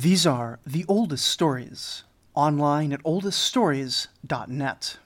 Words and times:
These 0.00 0.28
are 0.28 0.60
the 0.64 0.84
oldest 0.86 1.26
stories, 1.26 2.04
online 2.32 2.92
at 2.92 3.02
oldeststories.net. 3.02 4.96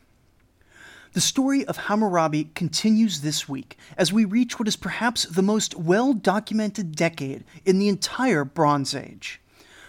The 1.15 1.21
story 1.23 1.65
of 1.65 1.77
Hammurabi 1.79 2.51
continues 2.55 3.23
this 3.23 3.49
week 3.49 3.79
as 3.97 4.13
we 4.13 4.27
reach 4.27 4.59
what 4.59 4.69
is 4.69 4.77
perhaps 4.77 5.25
the 5.25 5.41
most 5.41 5.75
well 5.79 6.13
documented 6.13 6.95
decade 6.95 7.45
in 7.65 7.79
the 7.79 7.89
entire 7.89 8.45
Bronze 8.45 8.95
Age. 8.95 9.41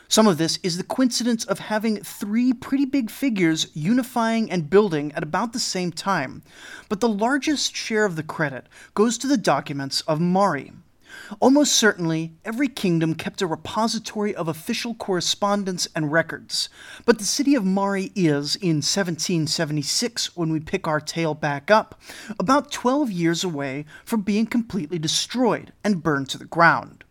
Some 0.07 0.25
of 0.25 0.37
this 0.37 0.57
is 0.63 0.77
the 0.77 0.85
coincidence 0.85 1.43
of 1.43 1.59
having 1.59 1.97
three 1.97 2.53
pretty 2.53 2.85
big 2.85 3.11
figures 3.11 3.67
unifying 3.73 4.49
and 4.49 4.69
building 4.69 5.11
at 5.15 5.23
about 5.23 5.51
the 5.51 5.59
same 5.59 5.91
time, 5.91 6.43
but 6.87 7.01
the 7.01 7.09
largest 7.09 7.75
share 7.75 8.05
of 8.05 8.15
the 8.15 8.23
credit 8.23 8.67
goes 8.93 9.17
to 9.17 9.27
the 9.27 9.35
documents 9.35 9.99
of 10.07 10.21
Mari. 10.21 10.71
Almost 11.39 11.73
certainly, 11.73 12.33
every 12.43 12.67
kingdom 12.67 13.15
kept 13.15 13.41
a 13.41 13.47
repository 13.47 14.35
of 14.35 14.47
official 14.47 14.93
correspondence 14.95 15.87
and 15.95 16.11
records, 16.11 16.69
but 17.05 17.17
the 17.19 17.25
city 17.25 17.55
of 17.55 17.65
Mari 17.65 18.11
is, 18.15 18.55
in 18.55 18.77
1776, 18.77 20.35
when 20.35 20.51
we 20.51 20.59
pick 20.59 20.87
our 20.87 20.99
tale 20.99 21.33
back 21.33 21.71
up, 21.71 21.99
about 22.39 22.71
12 22.71 23.11
years 23.11 23.43
away 23.43 23.85
from 24.05 24.21
being 24.21 24.45
completely 24.45 24.99
destroyed 24.99 25.73
and 25.83 26.03
burned 26.03 26.29
to 26.29 26.37
the 26.37 26.45
ground. 26.45 27.02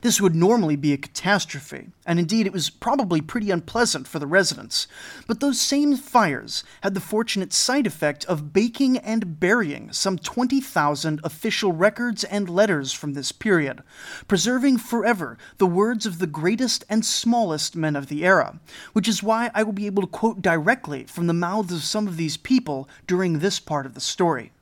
This 0.00 0.20
would 0.20 0.34
normally 0.34 0.76
be 0.76 0.92
a 0.92 0.98
catastrophe, 0.98 1.88
and 2.06 2.18
indeed 2.18 2.46
it 2.46 2.52
was 2.52 2.70
probably 2.70 3.20
pretty 3.20 3.50
unpleasant 3.50 4.06
for 4.08 4.18
the 4.18 4.26
residents. 4.26 4.86
But 5.26 5.40
those 5.40 5.60
same 5.60 5.96
fires 5.96 6.64
had 6.82 6.94
the 6.94 7.00
fortunate 7.00 7.52
side 7.52 7.86
effect 7.86 8.24
of 8.24 8.52
baking 8.52 8.98
and 8.98 9.38
burying 9.38 9.92
some 9.92 10.18
20,000 10.18 11.20
official 11.22 11.72
records 11.72 12.24
and 12.24 12.48
letters 12.48 12.92
from 12.92 13.14
this 13.14 13.32
period, 13.32 13.82
preserving 14.28 14.78
forever 14.78 15.36
the 15.58 15.66
words 15.66 16.06
of 16.06 16.18
the 16.18 16.26
greatest 16.26 16.84
and 16.88 17.04
smallest 17.04 17.76
men 17.76 17.96
of 17.96 18.06
the 18.06 18.24
era, 18.24 18.58
which 18.94 19.08
is 19.08 19.22
why 19.22 19.50
I 19.54 19.62
will 19.62 19.72
be 19.72 19.86
able 19.86 20.02
to 20.02 20.08
quote 20.08 20.40
directly 20.40 21.04
from 21.04 21.26
the 21.26 21.34
mouths 21.34 21.72
of 21.72 21.82
some 21.82 22.08
of 22.08 22.16
these 22.16 22.36
people 22.36 22.88
during 23.06 23.38
this 23.38 23.60
part 23.60 23.86
of 23.86 23.94
the 23.94 24.00
story. 24.00 24.52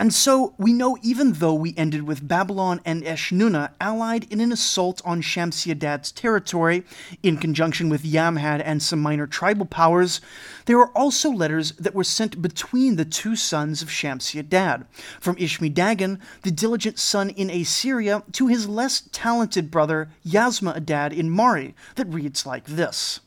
And 0.00 0.14
so 0.14 0.54
we 0.56 0.72
know 0.72 0.96
even 1.02 1.34
though 1.34 1.52
we 1.52 1.74
ended 1.76 2.04
with 2.04 2.26
Babylon 2.26 2.80
and 2.86 3.02
Eshnunna 3.02 3.72
allied 3.78 4.26
in 4.32 4.40
an 4.40 4.50
assault 4.50 5.02
on 5.04 5.20
Shamshi-Adad's 5.20 6.10
territory, 6.10 6.84
in 7.22 7.36
conjunction 7.36 7.90
with 7.90 8.02
Yamhad 8.02 8.62
and 8.64 8.82
some 8.82 8.98
minor 8.98 9.26
tribal 9.26 9.66
powers, 9.66 10.22
there 10.64 10.78
are 10.78 10.90
also 10.96 11.28
letters 11.28 11.72
that 11.72 11.94
were 11.94 12.02
sent 12.02 12.40
between 12.40 12.96
the 12.96 13.04
two 13.04 13.36
sons 13.36 13.82
of 13.82 13.90
Shamshi-Adad, 13.90 14.86
from 15.20 15.36
Ishmi-Dagan, 15.36 16.18
the 16.44 16.50
diligent 16.50 16.98
son 16.98 17.28
in 17.28 17.50
Assyria, 17.50 18.22
to 18.32 18.46
his 18.46 18.66
less 18.66 19.02
talented 19.12 19.70
brother 19.70 20.08
Yasma-Adad 20.26 21.12
in 21.12 21.28
Mari, 21.28 21.74
that 21.96 22.08
reads 22.08 22.46
like 22.46 22.64
this. 22.64 23.20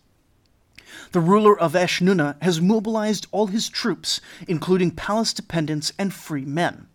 The 1.11 1.19
ruler 1.19 1.57
of 1.57 1.73
Eshnunna 1.73 2.35
has 2.41 2.61
mobilized 2.61 3.27
all 3.31 3.47
his 3.47 3.69
troops, 3.69 4.21
including 4.47 4.91
palace 4.91 5.33
dependents 5.33 5.93
and 5.97 6.13
free 6.13 6.45
men. 6.45 6.87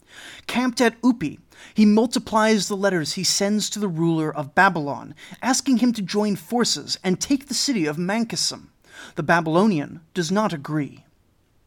Camped 0.46 0.80
at 0.80 1.00
Upi, 1.02 1.38
he 1.74 1.84
multiplies 1.84 2.68
the 2.68 2.76
letters 2.76 3.14
he 3.14 3.24
sends 3.24 3.68
to 3.70 3.78
the 3.78 3.88
ruler 3.88 4.34
of 4.34 4.54
Babylon, 4.54 5.14
asking 5.42 5.78
him 5.78 5.92
to 5.92 6.02
join 6.02 6.36
forces 6.36 6.98
and 7.02 7.20
take 7.20 7.46
the 7.46 7.54
city 7.54 7.86
of 7.86 7.96
Mankisim. 7.96 8.68
The 9.14 9.22
Babylonian 9.22 10.00
does 10.14 10.30
not 10.30 10.52
agree. 10.52 11.04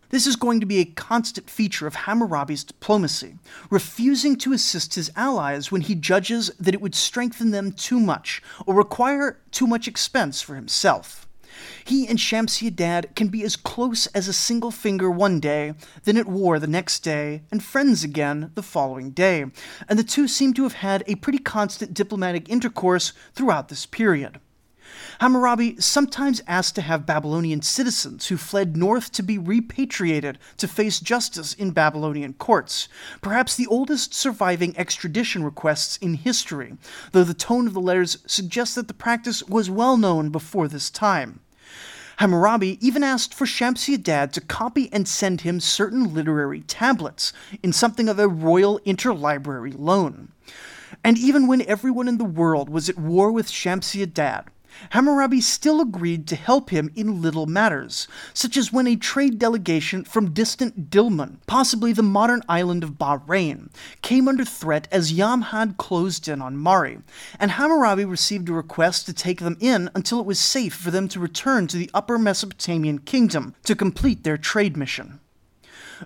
This 0.10 0.28
is 0.28 0.36
going 0.36 0.60
to 0.60 0.66
be 0.66 0.80
a 0.80 0.86
constant 0.86 1.50
feature 1.50 1.88
of 1.88 1.96
Hammurabi's 1.96 2.66
diplomacy, 2.66 3.38
refusing 3.70 4.36
to 4.38 4.52
assist 4.52 4.96
his 4.96 5.10
allies 5.16 5.72
when 5.72 5.80
he 5.80 5.96
judges 5.96 6.52
that 6.60 6.74
it 6.74 6.82
would 6.82 6.96
strengthen 6.96 7.52
them 7.52 7.72
too 7.72 8.00
much 8.00 8.42
or 8.66 8.76
require 8.76 9.40
too 9.52 9.66
much 9.66 9.88
expense 9.88 10.42
for 10.42 10.56
himself. 10.56 11.30
He 11.84 12.08
and 12.08 12.20
Shamshi-Adad 12.20 13.16
can 13.16 13.30
be 13.30 13.44
as 13.44 13.56
close 13.56 14.08
as 14.08 14.28
a 14.28 14.34
single 14.34 14.72
finger 14.72 15.10
one 15.10 15.40
day, 15.40 15.74
then 16.04 16.18
at 16.18 16.28
war 16.28 16.60
the 16.60 16.68
next 16.68 17.00
day, 17.00 17.44
and 17.52 17.64
friends 17.64 18.04
again 18.04 18.52
the 18.56 18.64
following 18.64 19.12
day, 19.12 19.46
and 19.90 19.98
the 19.98 20.04
two 20.04 20.28
seem 20.28 20.54
to 20.54 20.64
have 20.64 20.74
had 20.74 21.04
a 21.08 21.16
pretty 21.16 21.40
constant 21.40 21.94
diplomatic 21.94 22.50
intercourse 22.50 23.14
throughout 23.34 23.70
this 23.70 23.86
period. 23.86 24.40
Hammurabi 25.20 25.80
sometimes 25.80 26.42
asked 26.48 26.76
to 26.76 26.82
have 26.82 27.06
Babylonian 27.06 27.62
citizens 27.62 28.28
who 28.28 28.38
fled 28.38 28.76
north 28.76 29.12
to 29.14 29.24
be 29.24 29.38
repatriated 29.38 30.38
to 30.58 30.68
face 30.68 31.00
justice 31.00 31.54
in 31.54 31.72
Babylonian 31.72 32.34
courts, 32.34 32.90
perhaps 33.22 33.56
the 33.56 33.68
oldest 33.68 34.14
surviving 34.14 34.78
extradition 34.78 35.44
requests 35.44 35.98
in 35.98 36.16
history, 36.16 36.78
though 37.12 37.24
the 37.24 37.34
tone 37.34 37.68
of 37.68 37.74
the 37.74 37.80
letters 37.80 38.18
suggests 38.26 38.76
that 38.76 38.88
the 38.88 38.94
practice 38.94 39.44
was 39.44 39.70
well 39.70 39.96
known 39.96 40.30
before 40.30 40.68
this 40.68 40.90
time. 40.90 41.40
Hammurabi 42.22 42.78
even 42.86 43.02
asked 43.04 43.34
for 43.34 43.46
Shamshi-Adad 43.46 44.32
to 44.34 44.42
copy 44.42 44.94
and 44.94 45.08
send 45.08 45.42
him 45.42 45.60
certain 45.60 46.14
literary 46.14 46.62
tablets 46.62 47.34
in 47.64 47.74
something 47.74 48.08
of 48.08 48.20
a 48.20 48.28
royal 48.28 48.80
interlibrary 48.82 49.74
loan. 49.76 50.32
And 51.04 51.18
even 51.18 51.48
when 51.48 51.64
everyone 51.64 52.08
in 52.08 52.20
the 52.20 52.24
world 52.24 52.70
was 52.70 52.90
at 52.90 53.00
war 53.00 53.32
with 53.32 53.50
Shamshi-Adad, 53.50 54.46
Hammurabi 54.92 55.42
still 55.42 55.82
agreed 55.82 56.28
to 56.28 56.36
help 56.36 56.70
him 56.70 56.92
in 56.96 57.22
little 57.22 57.46
matters, 57.46 58.08
such 58.34 58.58
as 58.58 58.72
when 58.72 58.88
a 58.88 58.96
trade 58.96 59.38
delegation 59.40 60.04
from 60.04 60.34
distant 60.34 60.90
Dilmun, 60.90 61.38
possibly 61.48 61.94
the 61.94 62.04
modern 62.04 62.42
island 62.48 62.84
of 62.84 62.98
Bahrain, 62.98 63.70
came 64.02 64.28
under 64.28 64.46
threat 64.46 64.88
as 64.92 65.14
Yamhad 65.14 65.78
closed 65.78 66.28
in 66.28 66.42
on 66.42 66.58
Mari, 66.58 67.00
and 67.40 67.52
Hammurabi 67.52 68.06
received 68.06 68.50
a 68.50 68.54
request 68.54 69.06
to 69.06 69.14
take 69.14 69.40
them 69.40 69.58
in 69.60 69.90
until 69.96 70.20
it 70.20 70.26
was 70.26 70.40
safe 70.40 70.74
for 70.74 70.92
them 70.92 71.08
to 71.08 71.20
return 71.20 71.68
to 71.68 71.78
the 71.78 71.90
Upper 71.94 72.18
Mesopotamian 72.18 73.00
kingdom 73.00 73.56
to 73.64 73.76
complete 73.76 74.24
their 74.24 74.38
trade 74.38 74.78
mission. 74.78 75.20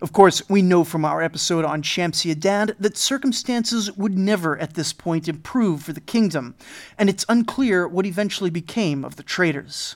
Of 0.02 0.12
course, 0.12 0.48
we 0.50 0.62
know 0.62 0.84
from 0.84 1.06
our 1.06 1.22
episode 1.22 1.64
on 1.64 1.82
Shamshi-Adad 1.82 2.76
that 2.80 2.98
circumstances 2.98 3.92
would 3.94 4.18
never 4.18 4.58
at 4.58 4.74
this 4.74 4.92
point 4.92 5.28
improve 5.28 5.84
for 5.84 5.94
the 5.94 6.02
kingdom, 6.02 6.56
and 6.98 7.10
it's 7.10 7.26
unclear 7.30 7.88
what 7.88 8.06
eventually 8.06 8.50
became 8.50 9.06
of 9.06 9.16
the 9.16 9.24
traitors. 9.24 9.96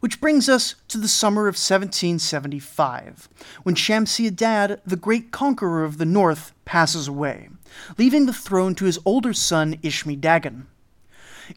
Which 0.00 0.20
brings 0.20 0.48
us 0.48 0.74
to 0.88 0.98
the 0.98 1.06
summer 1.06 1.42
of 1.42 1.54
1775, 1.54 3.28
when 3.62 3.74
Shamshi-Adad, 3.74 4.80
the 4.86 4.96
great 4.96 5.30
conqueror 5.30 5.84
of 5.84 5.98
the 5.98 6.06
north, 6.06 6.52
passes 6.64 7.06
away, 7.06 7.50
leaving 7.98 8.26
the 8.26 8.32
throne 8.32 8.74
to 8.76 8.86
his 8.86 8.98
older 9.04 9.32
son 9.32 9.76
Ishmi-Dagan. 9.82 10.64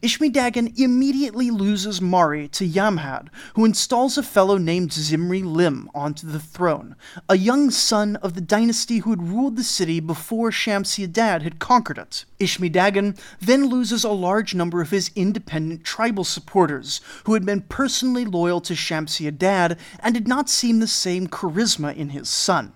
Ishmi-Dagan 0.02 0.78
immediately 0.78 1.50
loses 1.50 2.00
Mari 2.00 2.48
to 2.48 2.66
Yamhad, 2.66 3.28
who 3.54 3.64
installs 3.64 4.18
a 4.18 4.22
fellow 4.22 4.58
named 4.58 4.92
Zimri 4.92 5.42
Lim 5.42 5.88
onto 5.94 6.26
the 6.26 6.40
throne, 6.40 6.96
a 7.28 7.36
young 7.36 7.70
son 7.70 8.16
of 8.16 8.34
the 8.34 8.40
dynasty 8.40 8.98
who 8.98 9.10
had 9.10 9.28
ruled 9.28 9.56
the 9.56 9.64
city 9.64 10.00
before 10.00 10.50
Shamshi-Adad 10.50 11.42
had 11.42 11.58
conquered 11.58 11.98
it. 11.98 12.24
Ishmi-Dagan 12.40 13.18
then 13.40 13.66
loses 13.66 14.04
a 14.04 14.10
large 14.10 14.54
number 14.54 14.80
of 14.80 14.90
his 14.90 15.10
independent 15.14 15.84
tribal 15.84 16.24
supporters, 16.24 17.00
who 17.24 17.34
had 17.34 17.46
been 17.46 17.62
personally 17.62 18.24
loyal 18.24 18.60
to 18.62 18.74
Shamshi-Adad 18.74 19.78
and 20.00 20.14
did 20.14 20.26
not 20.26 20.50
see 20.50 20.72
the 20.72 20.86
same 20.86 21.26
charisma 21.28 21.94
in 21.94 22.10
his 22.10 22.28
son 22.28 22.72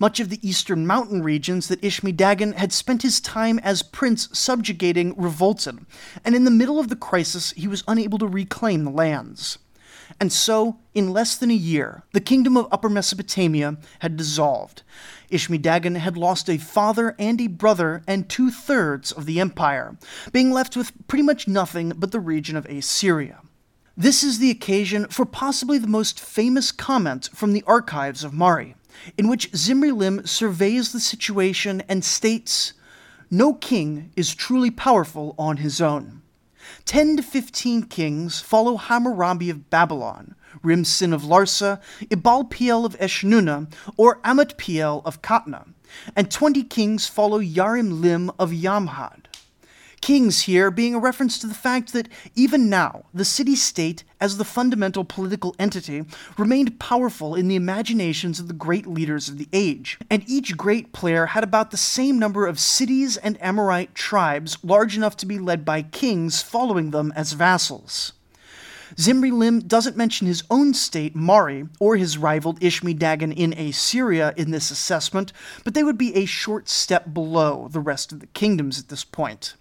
much 0.00 0.18
of 0.18 0.30
the 0.30 0.46
eastern 0.46 0.86
mountain 0.86 1.22
regions 1.22 1.68
that 1.68 1.82
Ishmi-Dagan 1.82 2.54
had 2.54 2.72
spent 2.72 3.02
his 3.02 3.20
time 3.20 3.60
as 3.60 3.82
prince 3.82 4.28
subjugating 4.32 5.14
revolted, 5.16 5.78
and 6.24 6.34
in 6.34 6.44
the 6.44 6.50
middle 6.50 6.80
of 6.80 6.88
the 6.88 6.96
crisis 6.96 7.52
he 7.52 7.68
was 7.68 7.84
unable 7.86 8.18
to 8.18 8.26
reclaim 8.26 8.84
the 8.84 8.90
lands. 8.90 9.58
And 10.18 10.32
so, 10.32 10.78
in 10.94 11.12
less 11.12 11.36
than 11.36 11.50
a 11.50 11.54
year, 11.54 12.02
the 12.12 12.20
kingdom 12.20 12.56
of 12.56 12.66
Upper 12.72 12.88
Mesopotamia 12.88 13.76
had 14.00 14.16
dissolved. 14.16 14.82
Ishmi-Dagan 15.30 15.96
had 15.96 16.16
lost 16.16 16.50
a 16.50 16.58
father 16.58 17.14
and 17.18 17.40
a 17.40 17.46
brother 17.46 18.02
and 18.08 18.28
two 18.28 18.50
thirds 18.50 19.12
of 19.12 19.26
the 19.26 19.38
empire, 19.38 19.96
being 20.32 20.50
left 20.50 20.76
with 20.76 20.92
pretty 21.06 21.22
much 21.22 21.46
nothing 21.46 21.92
but 21.96 22.10
the 22.10 22.20
region 22.20 22.56
of 22.56 22.66
Assyria. 22.66 23.40
This 23.96 24.24
is 24.24 24.38
the 24.38 24.50
occasion 24.50 25.06
for 25.08 25.26
possibly 25.26 25.78
the 25.78 25.86
most 25.86 26.18
famous 26.18 26.72
comment 26.72 27.28
from 27.34 27.52
the 27.52 27.64
archives 27.66 28.24
of 28.24 28.32
Mari 28.32 28.74
in 29.16 29.28
which 29.28 29.54
Zimri 29.54 29.90
Lim 29.90 30.26
surveys 30.26 30.92
the 30.92 31.00
situation 31.00 31.82
and 31.88 32.04
states, 32.04 32.72
No 33.30 33.54
king 33.54 34.12
is 34.16 34.34
truly 34.34 34.70
powerful 34.70 35.34
on 35.38 35.58
his 35.58 35.80
own. 35.80 36.22
Ten 36.84 37.16
to 37.16 37.22
fifteen 37.22 37.82
kings 37.84 38.40
follow 38.40 38.76
Hammurabi 38.76 39.50
of 39.50 39.70
Babylon, 39.70 40.34
Rim-Sin 40.62 41.12
of 41.12 41.22
Larsa, 41.22 41.80
Ibal-Piel 42.04 42.84
of 42.84 42.98
Eshnunna, 42.98 43.72
or 43.96 44.20
Amot-Piel 44.22 45.02
of 45.04 45.22
Qatna, 45.22 45.72
and 46.14 46.30
twenty 46.30 46.62
kings 46.62 47.06
follow 47.06 47.40
Yarim 47.40 48.00
Lim 48.00 48.30
of 48.38 48.50
Yamhad. 48.50 49.24
Kings 50.00 50.42
here 50.42 50.70
being 50.70 50.94
a 50.94 50.98
reference 50.98 51.38
to 51.38 51.46
the 51.46 51.54
fact 51.54 51.92
that 51.92 52.08
even 52.34 52.70
now, 52.70 53.04
the 53.12 53.24
city 53.24 53.54
state, 53.54 54.02
as 54.18 54.38
the 54.38 54.44
fundamental 54.44 55.04
political 55.04 55.54
entity, 55.58 56.04
remained 56.38 56.80
powerful 56.80 57.34
in 57.34 57.48
the 57.48 57.56
imaginations 57.56 58.40
of 58.40 58.48
the 58.48 58.54
great 58.54 58.86
leaders 58.86 59.28
of 59.28 59.36
the 59.36 59.48
age, 59.52 59.98
and 60.08 60.24
each 60.26 60.56
great 60.56 60.92
player 60.92 61.26
had 61.26 61.44
about 61.44 61.70
the 61.70 61.76
same 61.76 62.18
number 62.18 62.46
of 62.46 62.58
cities 62.58 63.18
and 63.18 63.40
Amorite 63.42 63.94
tribes 63.94 64.56
large 64.62 64.96
enough 64.96 65.18
to 65.18 65.26
be 65.26 65.38
led 65.38 65.64
by 65.66 65.82
kings 65.82 66.40
following 66.40 66.92
them 66.92 67.12
as 67.14 67.32
vassals. 67.32 68.14
Zimri 68.98 69.30
Lim 69.30 69.60
doesn't 69.60 69.96
mention 69.96 70.26
his 70.26 70.42
own 70.50 70.74
state, 70.74 71.14
Mari, 71.14 71.68
or 71.78 71.96
his 71.96 72.18
rival 72.18 72.54
Ishmi 72.54 72.98
Dagan 72.98 73.32
in 73.36 73.52
Assyria 73.52 74.32
in 74.36 74.50
this 74.50 74.70
assessment, 74.70 75.32
but 75.62 75.74
they 75.74 75.84
would 75.84 75.98
be 75.98 76.14
a 76.16 76.24
short 76.24 76.68
step 76.68 77.12
below 77.14 77.68
the 77.70 77.80
rest 77.80 78.12
of 78.12 78.20
the 78.20 78.26
kingdoms 78.28 78.80
at 78.80 78.88
this 78.88 79.04
point. 79.04 79.54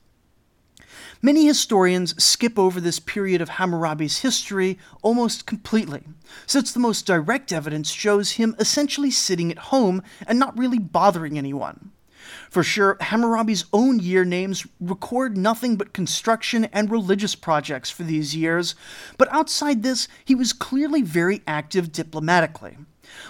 Many 1.21 1.45
historians 1.45 2.21
skip 2.23 2.57
over 2.57 2.79
this 2.79 2.99
period 2.99 3.41
of 3.41 3.49
Hammurabi's 3.49 4.19
history 4.19 4.79
almost 5.01 5.45
completely, 5.45 6.03
since 6.45 6.71
the 6.71 6.79
most 6.79 7.05
direct 7.05 7.51
evidence 7.51 7.91
shows 7.91 8.31
him 8.31 8.55
essentially 8.57 9.11
sitting 9.11 9.51
at 9.51 9.57
home 9.57 10.01
and 10.25 10.39
not 10.39 10.57
really 10.57 10.79
bothering 10.79 11.37
anyone. 11.37 11.91
For 12.49 12.63
sure, 12.63 12.95
Hammurabi's 13.01 13.65
own 13.73 13.99
year 13.99 14.23
names 14.23 14.65
record 14.79 15.35
nothing 15.35 15.75
but 15.75 15.91
construction 15.91 16.65
and 16.71 16.89
religious 16.89 17.35
projects 17.35 17.89
for 17.89 18.03
these 18.03 18.33
years, 18.33 18.73
but 19.17 19.27
outside 19.33 19.83
this, 19.83 20.07
he 20.23 20.35
was 20.35 20.53
clearly 20.53 21.01
very 21.01 21.41
active 21.45 21.91
diplomatically. 21.91 22.77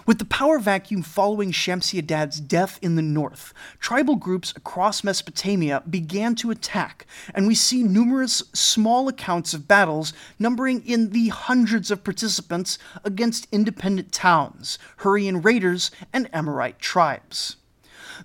With 0.05 0.19
the 0.19 0.25
power 0.25 0.59
vacuum 0.59 1.03
following 1.03 1.51
Shamshi-Adad's 1.51 2.39
death 2.39 2.79
in 2.81 2.95
the 2.95 3.01
north, 3.01 3.53
tribal 3.79 4.15
groups 4.15 4.53
across 4.55 5.03
Mesopotamia 5.03 5.83
began 5.89 6.35
to 6.35 6.51
attack, 6.51 7.05
and 7.33 7.47
we 7.47 7.55
see 7.55 7.83
numerous 7.83 8.43
small 8.53 9.07
accounts 9.07 9.53
of 9.53 9.67
battles 9.67 10.13
numbering 10.37 10.85
in 10.85 11.09
the 11.11 11.29
hundreds 11.29 11.91
of 11.91 12.03
participants 12.03 12.77
against 13.03 13.47
independent 13.51 14.11
towns, 14.11 14.79
Hurrian 14.97 15.41
raiders, 15.41 15.91
and 16.11 16.29
Amorite 16.33 16.79
tribes. 16.79 17.57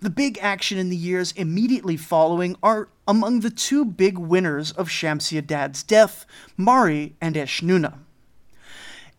The 0.01 0.11
big 0.11 0.39
action 0.41 0.79
in 0.79 0.91
the 0.91 0.97
years 0.97 1.33
immediately 1.33 1.97
following 1.97 2.57
are 2.63 2.89
among 3.07 3.41
the 3.41 3.51
two 3.51 3.85
big 3.85 4.19
winners 4.19 4.73
of 4.73 4.89
Shamshi-Adad's 4.89 5.83
death, 5.83 6.27
Mari 6.57 7.15
and 7.21 7.37
Eshnunna. 7.37 8.04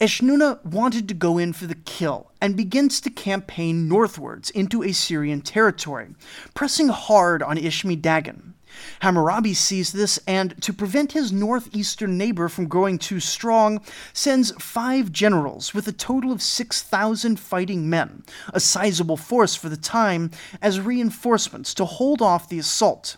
Eshnunna 0.01 0.63
wanted 0.65 1.07
to 1.07 1.13
go 1.13 1.37
in 1.37 1.53
for 1.53 1.67
the 1.67 1.75
kill 1.75 2.31
and 2.41 2.57
begins 2.57 2.99
to 2.99 3.09
campaign 3.09 3.87
northwards 3.87 4.49
into 4.49 4.83
Assyrian 4.83 5.39
territory, 5.39 6.09
pressing 6.53 6.89
hard 6.89 7.41
on 7.41 7.55
Ishmi 7.55 8.01
Dagan. 8.01 8.53
Hammurabi 8.99 9.53
sees 9.53 9.93
this 9.93 10.19
and, 10.27 10.61
to 10.61 10.73
prevent 10.73 11.13
his 11.13 11.31
northeastern 11.31 12.17
neighbor 12.17 12.49
from 12.49 12.67
growing 12.67 12.97
too 12.97 13.21
strong, 13.21 13.79
sends 14.11 14.51
five 14.59 15.13
generals 15.13 15.73
with 15.73 15.87
a 15.87 15.93
total 15.93 16.33
of 16.33 16.41
6,000 16.41 17.39
fighting 17.39 17.89
men, 17.89 18.23
a 18.53 18.59
sizable 18.59 19.15
force 19.15 19.55
for 19.55 19.69
the 19.69 19.77
time, 19.77 20.29
as 20.61 20.81
reinforcements 20.81 21.73
to 21.73 21.85
hold 21.85 22.21
off 22.21 22.49
the 22.49 22.59
assault. 22.59 23.15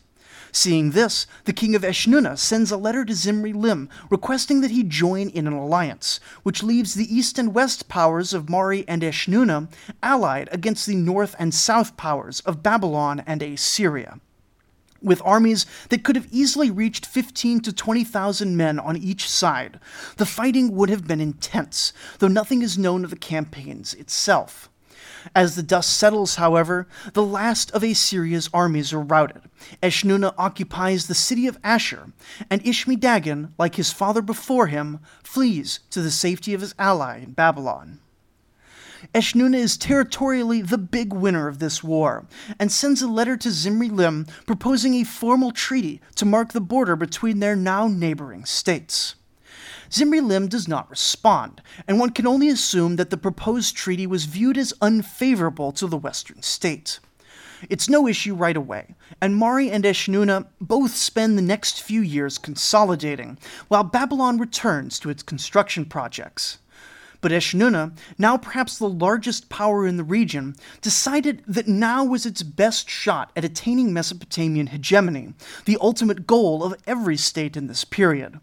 Seeing 0.52 0.92
this, 0.92 1.28
the 1.46 1.54
king 1.54 1.76
of 1.76 1.84
Eshnunna 1.84 2.38
sends 2.38 2.72
a 2.72 2.78
letter 2.78 3.06
to 3.06 3.14
Zimri 3.14 3.54
Lim 3.54 3.90
requesting 4.10 4.62
that 4.62 4.72
he 4.72 4.84
join 4.84 5.30
in 5.30 5.48
an 5.48 5.54
alliance, 5.54 6.20
which 6.44 6.64
leaves 6.64 6.94
the 6.94 7.14
east 7.14 7.38
and 7.38 7.54
west 7.54 7.88
powers 7.88 8.34
of 8.34 8.50
Mari 8.50 8.88
and 8.88 9.02
Eshnunna 9.02 9.70
allied 10.02 10.50
against 10.52 10.86
the 10.86 10.96
north 10.96 11.36
and 11.38 11.54
south 11.54 11.98
powers 11.98 12.40
of 12.42 12.64
Babylon 12.64 13.24
and 13.26 13.42
Assyria 13.42 14.20
with 15.02 15.22
armies 15.24 15.66
that 15.90 16.04
could 16.04 16.16
have 16.16 16.28
easily 16.32 16.72
reached 16.72 17.06
15 17.06 17.62
to 17.62 17.74
20,000 17.74 18.58
men 18.58 18.80
on 18.80 18.98
each 18.98 19.30
side. 19.30 19.80
The 20.18 20.26
fighting 20.26 20.76
would 20.76 20.90
have 20.90 21.08
been 21.08 21.22
intense, 21.22 21.94
though 22.20 22.28
nothing 22.28 22.62
is 22.62 22.78
known 22.78 23.04
of 23.04 23.12
the 23.12 23.16
campaigns 23.16 23.94
itself. 23.94 24.70
As 25.36 25.56
the 25.56 25.64
dust 25.64 25.98
settles, 25.98 26.36
however, 26.36 26.88
the 27.14 27.24
last 27.24 27.72
of 27.72 27.84
Assyria's 27.84 28.50
armies 28.54 28.94
are 28.94 29.02
routed. 29.02 29.42
Eshnunna 29.82 30.34
occupies 30.38 31.08
the 31.08 31.16
city 31.16 31.48
of 31.48 31.58
Ashur, 31.64 32.12
and 32.50 32.64
Ishmi 32.64 32.98
Dagan, 32.98 33.52
like 33.58 33.76
his 33.76 33.92
father 33.92 34.22
before 34.22 34.68
him, 34.68 35.00
flees 35.24 35.80
to 35.92 36.02
the 36.02 36.12
safety 36.12 36.54
of 36.54 36.62
his 36.62 36.76
ally 36.78 37.20
in 37.20 37.32
Babylon. 37.32 38.00
Eshnunna 39.14 39.58
is 39.58 39.78
territorially 39.78 40.62
the 40.62 40.78
big 40.78 41.14
winner 41.14 41.48
of 41.48 41.60
this 41.60 41.84
war, 41.84 42.26
and 42.60 42.72
sends 42.72 43.02
a 43.02 43.08
letter 43.08 43.38
to 43.38 43.52
Zimri 43.52 43.90
Lim 43.90 44.26
proposing 44.46 44.96
a 44.96 45.04
formal 45.04 45.52
treaty 45.52 46.02
to 46.16 46.26
mark 46.26 46.52
the 46.52 46.62
border 46.62 46.96
between 46.96 47.40
their 47.40 47.56
now 47.56 47.88
neighboring 47.88 48.46
states. 48.46 49.16
Zimri 49.92 50.22
Lim 50.22 50.48
does 50.48 50.68
not 50.68 50.90
respond, 50.90 51.62
and 51.88 52.00
one 52.00 52.12
can 52.12 52.28
only 52.28 52.50
assume 52.50 52.98
that 52.98 53.10
the 53.10 53.18
proposed 53.18 53.76
treaty 53.76 54.06
was 54.06 54.26
viewed 54.26 54.58
as 54.58 54.74
unfavorable 54.82 55.72
to 55.74 55.88
the 55.88 55.98
western 55.98 56.42
state. 56.42 57.00
It's 57.70 57.90
no 57.90 58.08
issue 58.08 58.36
right 58.36 58.56
away, 58.56 58.96
and 59.20 59.36
Mari 59.36 59.72
and 59.72 59.84
Eshnunna 59.84 60.48
both 60.62 60.96
spend 60.96 61.38
the 61.38 61.42
next 61.42 61.82
few 61.82 62.02
years 62.02 62.38
consolidating, 62.38 63.40
while 63.68 63.84
Babylon 63.84 64.38
returns 64.38 65.00
to 65.00 65.10
its 65.10 65.24
construction 65.24 65.86
projects. 65.86 66.60
But 67.20 67.32
Eshnunna, 67.32 67.98
now 68.20 68.38
perhaps 68.38 68.78
the 68.78 68.88
largest 68.88 69.50
power 69.50 69.88
in 69.88 69.98
the 69.98 70.04
region, 70.04 70.56
decided 70.82 71.44
that 71.48 71.68
now 71.68 72.06
was 72.06 72.28
its 72.28 72.44
best 72.44 72.92
shot 72.92 73.32
at 73.36 73.44
attaining 73.44 73.92
Mesopotamian 73.92 74.68
hegemony, 74.68 75.34
the 75.66 75.80
ultimate 75.82 76.28
goal 76.28 76.64
of 76.64 76.76
every 76.86 77.18
state 77.18 77.58
in 77.58 77.66
this 77.66 77.84
period. 77.84 78.40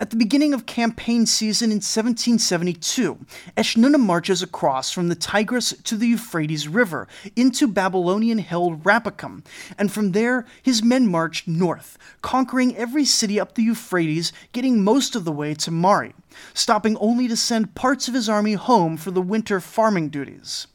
At 0.00 0.10
the 0.10 0.16
beginning 0.16 0.52
of 0.52 0.66
campaign 0.66 1.26
season 1.26 1.70
in 1.70 1.76
1772, 1.76 3.18
Eshnunna 3.56 4.00
marches 4.00 4.42
across 4.42 4.90
from 4.90 5.08
the 5.08 5.14
Tigris 5.14 5.74
to 5.84 5.96
the 5.96 6.08
Euphrates 6.08 6.66
River 6.66 7.06
into 7.36 7.68
Babylonian 7.68 8.38
held 8.38 8.82
Rapiqum, 8.82 9.44
and 9.78 9.92
from 9.92 10.12
there 10.12 10.44
his 10.60 10.82
men 10.82 11.06
marched 11.06 11.46
north, 11.46 11.98
conquering 12.20 12.76
every 12.76 13.04
city 13.04 13.38
up 13.38 13.54
the 13.54 13.62
Euphrates, 13.62 14.32
getting 14.52 14.82
most 14.82 15.14
of 15.14 15.24
the 15.24 15.32
way 15.32 15.54
to 15.54 15.70
Mari, 15.70 16.14
stopping 16.52 16.96
only 16.96 17.28
to 17.28 17.36
send 17.36 17.74
parts 17.76 18.08
of 18.08 18.14
his 18.14 18.28
army 18.28 18.54
home 18.54 18.96
for 18.96 19.12
the 19.12 19.22
winter 19.22 19.60
farming 19.60 20.08
duties. 20.08 20.66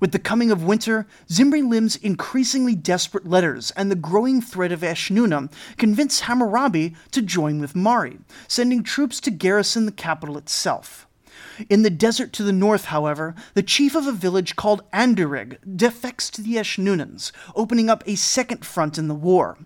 With 0.00 0.12
the 0.12 0.18
coming 0.18 0.50
of 0.50 0.64
winter, 0.64 1.06
Zimri 1.30 1.62
Lim's 1.62 1.96
increasingly 1.96 2.74
desperate 2.74 3.26
letters 3.26 3.70
and 3.72 3.90
the 3.90 3.96
growing 3.96 4.40
threat 4.40 4.72
of 4.72 4.80
Eshnunna 4.80 5.50
convince 5.76 6.20
Hammurabi 6.20 6.94
to 7.12 7.22
join 7.22 7.60
with 7.60 7.76
Mari, 7.76 8.18
sending 8.48 8.82
troops 8.82 9.20
to 9.20 9.30
garrison 9.30 9.86
the 9.86 9.92
capital 9.92 10.36
itself. 10.36 11.06
In 11.68 11.82
the 11.82 11.90
desert 11.90 12.32
to 12.34 12.42
the 12.42 12.52
north, 12.52 12.86
however, 12.86 13.34
the 13.54 13.62
chief 13.62 13.94
of 13.94 14.06
a 14.06 14.12
village 14.12 14.56
called 14.56 14.88
Andarig 14.92 15.58
defects 15.76 16.30
to 16.30 16.42
the 16.42 16.54
Eshnunnans, 16.54 17.32
opening 17.54 17.88
up 17.88 18.02
a 18.06 18.16
second 18.16 18.64
front 18.64 18.98
in 18.98 19.08
the 19.08 19.14
war. 19.14 19.58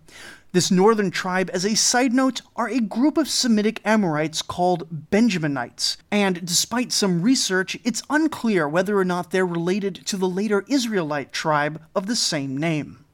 This 0.53 0.71
northern 0.71 1.11
tribe, 1.11 1.51
as 1.53 1.67
a 1.67 1.77
side 1.77 2.15
note, 2.15 2.41
are 2.57 2.69
a 2.69 2.81
group 2.81 3.19
of 3.19 3.29
Semitic 3.29 3.83
Amorites 3.85 4.41
called 4.41 5.11
Benjaminites, 5.11 5.99
and 6.11 6.45
despite 6.47 6.91
some 6.91 7.21
research, 7.21 7.77
it's 7.85 8.03
unclear 8.09 8.67
whether 8.67 8.99
or 8.99 9.05
not 9.05 9.31
they're 9.31 9.45
related 9.45 10.07
to 10.07 10.17
the 10.17 10.29
later 10.29 10.65
Israelite 10.67 11.33
tribe 11.33 11.83
of 11.95 12.07
the 12.07 12.17
same 12.17 12.57
name. 12.57 13.05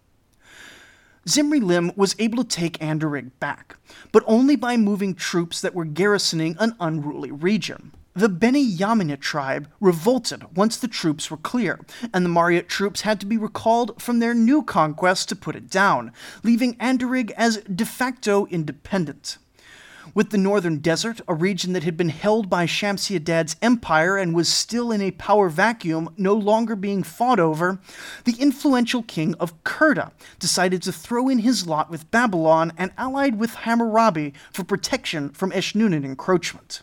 Zimri 1.29 1.59
Lim 1.59 1.91
was 1.97 2.15
able 2.21 2.45
to 2.45 2.49
take 2.49 2.79
Andarig 2.79 3.33
back, 3.41 3.79
but 4.13 4.23
only 4.29 4.55
by 4.55 4.77
moving 4.77 5.15
troops 5.15 5.61
that 5.61 5.75
were 5.75 5.85
garrisoning 5.85 6.55
an 6.61 6.77
unruly 6.79 7.33
region. 7.33 7.91
The 8.17 8.29
Beni 8.29 8.65
Yamina 8.65 9.19
tribe 9.19 9.67
revolted 9.81 10.57
once 10.57 10.77
the 10.77 10.87
troops 10.87 11.33
were 11.33 11.37
clear, 11.37 11.81
and 12.13 12.25
the 12.25 12.31
Mariot 12.31 12.69
troops 12.69 13.01
had 13.01 13.19
to 13.19 13.27
be 13.27 13.37
recalled 13.37 14.01
from 14.01 14.21
their 14.21 14.35
new 14.35 14.63
conquest 14.63 15.29
to 15.31 15.37
put 15.37 15.57
it 15.57 15.69
down, 15.69 16.13
leaving 16.45 16.77
Andarig 16.77 17.33
as 17.33 17.57
de 17.63 17.85
facto 17.85 18.47
independent. 18.47 19.39
With 20.15 20.31
the 20.31 20.39
northern 20.39 20.79
desert, 20.79 21.23
a 21.27 21.35
region 21.35 21.73
that 21.73 21.83
had 21.83 21.97
been 21.97 22.11
held 22.11 22.49
by 22.49 22.67
Shamshi-Adad's 22.67 23.57
empire 23.61 24.17
and 24.17 24.33
was 24.33 24.49
still 24.49 24.93
in 24.93 25.01
a 25.01 25.11
power 25.11 25.49
vacuum, 25.49 26.09
no 26.17 26.35
longer 26.35 26.77
being 26.77 27.03
fought 27.03 27.41
over, 27.41 27.81
the 28.27 28.37
influential 28.39 29.03
king 29.03 29.35
of 29.41 29.61
Kurda 29.65 30.13
decided 30.39 30.83
to 30.83 30.93
throw 30.93 31.29
in 31.29 31.41
his 31.41 31.67
lot 31.67 31.91
with 31.91 32.13
Babylon 32.13 32.73
and 32.79 32.93
allied 32.97 33.41
with 33.41 33.55
Hammurabi 33.55 34.35
for 34.53 34.63
protection 34.63 35.31
from 35.31 35.51
Eshnunnan 35.51 36.05
encroachment. 36.05 36.83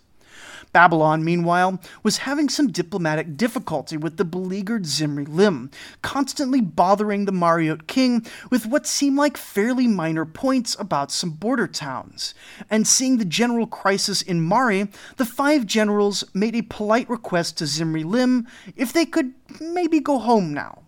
Babylon, 0.74 1.24
meanwhile, 1.24 1.82
was 2.02 2.20
having 2.20 2.48
some 2.48 2.72
diplomatic 2.72 3.36
difficulty 3.36 3.98
with 3.98 4.18
the 4.18 4.26
beleaguered 4.26 4.86
Zimri 4.86 5.26
Lim, 5.26 5.70
constantly 6.02 6.62
bothering 6.62 7.26
the 7.26 7.32
Mariot 7.32 7.88
king 7.88 8.26
with 8.50 8.66
what 8.66 8.88
seemed 8.88 9.18
like 9.18 9.36
fairly 9.36 9.88
minor 9.88 10.26
points 10.26 10.76
about 10.80 11.12
some 11.12 11.32
border 11.32 11.68
towns. 11.68 12.34
And 12.70 12.88
seeing 12.88 13.18
the 13.18 13.26
general 13.26 13.68
crisis 13.68 14.22
in 14.22 14.42
Mari, 14.42 14.88
the 15.18 15.26
five 15.26 15.66
generals 15.66 16.24
made 16.34 16.56
a 16.56 16.62
polite 16.62 17.10
request 17.10 17.58
to 17.58 17.68
Zimri 17.68 18.04
Lim 18.04 18.48
if 18.76 18.94
they 18.94 19.06
could 19.06 19.34
maybe 19.60 20.00
go 20.00 20.20
home 20.20 20.54
now. 20.54 20.84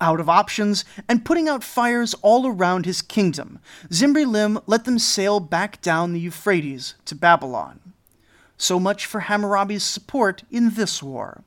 Out 0.00 0.20
of 0.20 0.28
options 0.28 0.84
and 1.08 1.24
putting 1.24 1.48
out 1.48 1.64
fires 1.64 2.14
all 2.22 2.46
around 2.46 2.86
his 2.86 3.02
kingdom, 3.02 3.58
Zimri 3.92 4.24
Lim 4.24 4.60
let 4.66 4.84
them 4.84 4.98
sail 4.98 5.40
back 5.40 5.82
down 5.82 6.12
the 6.12 6.20
Euphrates 6.20 6.94
to 7.04 7.16
Babylon. 7.16 7.80
So 8.58 8.78
much 8.78 9.06
for 9.06 9.20
Hammurabi's 9.20 9.84
support 9.84 10.42
in 10.50 10.74
this 10.74 11.02
war. 11.02 11.44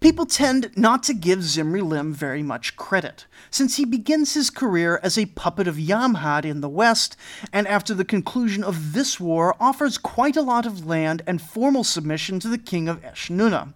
People 0.00 0.26
tend 0.26 0.70
not 0.76 1.02
to 1.04 1.14
give 1.14 1.42
Zimri 1.42 1.80
Lim 1.80 2.12
very 2.14 2.42
much 2.42 2.76
credit, 2.76 3.26
since 3.50 3.76
he 3.76 3.84
begins 3.84 4.34
his 4.34 4.48
career 4.48 5.00
as 5.02 5.18
a 5.18 5.26
puppet 5.26 5.66
of 5.66 5.74
Yamhad 5.74 6.44
in 6.44 6.60
the 6.60 6.68
west, 6.68 7.16
and 7.52 7.66
after 7.66 7.94
the 7.94 8.04
conclusion 8.04 8.62
of 8.62 8.92
this 8.92 9.18
war 9.18 9.56
offers 9.58 9.98
quite 9.98 10.36
a 10.36 10.42
lot 10.42 10.66
of 10.66 10.86
land 10.86 11.22
and 11.26 11.42
formal 11.42 11.82
submission 11.82 12.38
to 12.38 12.48
the 12.48 12.58
king 12.58 12.88
of 12.88 13.02
Eshnunna. 13.02 13.72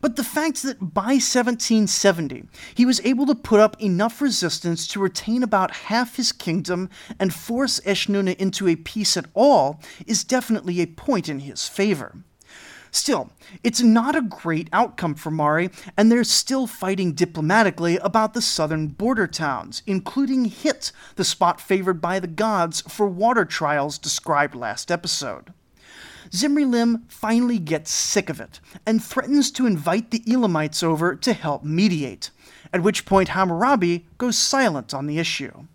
But 0.00 0.16
the 0.16 0.24
fact 0.24 0.62
that 0.62 0.94
by 0.94 1.18
1770 1.18 2.44
he 2.74 2.86
was 2.86 3.00
able 3.04 3.26
to 3.26 3.34
put 3.34 3.60
up 3.60 3.80
enough 3.80 4.20
resistance 4.20 4.86
to 4.88 5.00
retain 5.00 5.42
about 5.42 5.76
half 5.76 6.16
his 6.16 6.32
kingdom 6.32 6.90
and 7.18 7.32
force 7.32 7.80
Eshnunna 7.80 8.36
into 8.36 8.68
a 8.68 8.76
peace 8.76 9.16
at 9.16 9.26
all 9.34 9.80
is 10.06 10.24
definitely 10.24 10.80
a 10.80 10.86
point 10.86 11.28
in 11.28 11.40
his 11.40 11.68
favor. 11.68 12.16
Still, 12.96 13.30
it's 13.62 13.82
not 13.82 14.16
a 14.16 14.22
great 14.22 14.70
outcome 14.72 15.16
for 15.16 15.30
Mari, 15.30 15.68
and 15.98 16.10
they're 16.10 16.24
still 16.24 16.66
fighting 16.66 17.12
diplomatically 17.12 17.98
about 17.98 18.32
the 18.32 18.40
southern 18.40 18.88
border 18.88 19.26
towns, 19.26 19.82
including 19.86 20.46
Hit, 20.46 20.92
the 21.16 21.24
spot 21.24 21.60
favored 21.60 22.00
by 22.00 22.20
the 22.20 22.26
gods 22.26 22.80
for 22.82 23.06
water 23.06 23.44
trials 23.44 23.98
described 23.98 24.54
last 24.54 24.90
episode. 24.90 25.52
Zimri 26.32 26.64
Lim 26.64 27.04
finally 27.08 27.58
gets 27.58 27.90
sick 27.90 28.28
of 28.28 28.40
it 28.40 28.60
and 28.84 29.02
threatens 29.02 29.50
to 29.52 29.66
invite 29.66 30.10
the 30.10 30.22
Elamites 30.26 30.82
over 30.82 31.14
to 31.14 31.32
help 31.32 31.64
mediate, 31.64 32.30
at 32.72 32.82
which 32.82 33.04
point 33.04 33.30
Hammurabi 33.30 34.06
goes 34.18 34.36
silent 34.36 34.92
on 34.92 35.06
the 35.06 35.18
issue. 35.18 35.66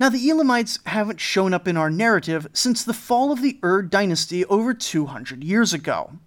Now, 0.00 0.08
the 0.08 0.28
Elamites 0.28 0.80
haven't 0.86 1.20
shown 1.20 1.54
up 1.54 1.68
in 1.68 1.76
our 1.76 1.90
narrative 1.90 2.48
since 2.52 2.82
the 2.82 2.92
fall 2.92 3.30
of 3.30 3.42
the 3.42 3.58
Ur 3.62 3.82
dynasty 3.82 4.44
over 4.46 4.74
200 4.74 5.44
years 5.44 5.72
ago. 5.72 6.18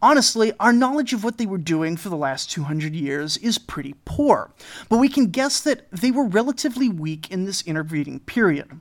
Honestly, 0.00 0.52
our 0.60 0.72
knowledge 0.72 1.12
of 1.12 1.24
what 1.24 1.38
they 1.38 1.46
were 1.46 1.58
doing 1.58 1.96
for 1.96 2.08
the 2.08 2.16
last 2.16 2.50
200 2.50 2.94
years 2.94 3.36
is 3.38 3.58
pretty 3.58 3.94
poor, 4.04 4.52
but 4.88 4.98
we 4.98 5.08
can 5.08 5.26
guess 5.26 5.60
that 5.60 5.90
they 5.90 6.10
were 6.10 6.24
relatively 6.24 6.88
weak 6.88 7.30
in 7.30 7.44
this 7.44 7.62
intervening 7.62 8.20
period. 8.20 8.80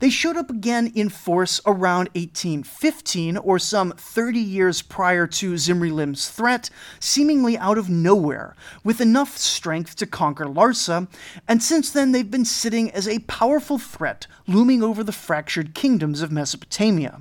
They 0.00 0.10
showed 0.10 0.36
up 0.36 0.50
again 0.50 0.92
in 0.94 1.08
force 1.08 1.60
around 1.66 2.08
1815, 2.14 3.36
or 3.36 3.58
some 3.58 3.92
30 3.92 4.38
years 4.38 4.82
prior 4.82 5.26
to 5.26 5.56
Zimri 5.56 5.90
Lim's 5.90 6.28
threat, 6.28 6.70
seemingly 7.00 7.56
out 7.56 7.78
of 7.78 7.88
nowhere, 7.88 8.54
with 8.84 9.00
enough 9.00 9.36
strength 9.38 9.96
to 9.96 10.06
conquer 10.06 10.44
Larsa, 10.46 11.08
and 11.46 11.62
since 11.62 11.90
then 11.90 12.12
they've 12.12 12.30
been 12.30 12.44
sitting 12.44 12.90
as 12.90 13.08
a 13.08 13.20
powerful 13.20 13.78
threat 13.78 14.26
looming 14.46 14.82
over 14.82 15.02
the 15.02 15.12
fractured 15.12 15.74
kingdoms 15.74 16.22
of 16.22 16.32
Mesopotamia. 16.32 17.20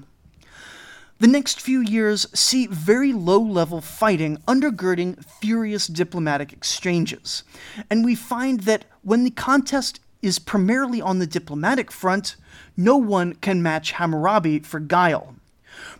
The 1.19 1.27
next 1.27 1.59
few 1.59 1.81
years 1.81 2.27
see 2.35 2.67
very 2.67 3.11
low 3.11 3.39
level 3.39 3.81
fighting 3.81 4.37
undergirding 4.47 5.25
furious 5.41 5.87
diplomatic 5.87 6.53
exchanges, 6.53 7.43
and 7.89 8.05
we 8.05 8.13
find 8.13 8.61
that 8.61 8.85
when 9.01 9.23
the 9.23 9.31
contest 9.31 9.99
is 10.21 10.39
primarily 10.39 11.01
on 11.01 11.19
the 11.19 11.27
diplomatic 11.27 11.91
front, 11.91 12.35
no 12.75 12.97
one 12.97 13.33
can 13.35 13.61
match 13.61 13.93
Hammurabi 13.93 14.59
for 14.59 14.79
guile. 14.79 15.35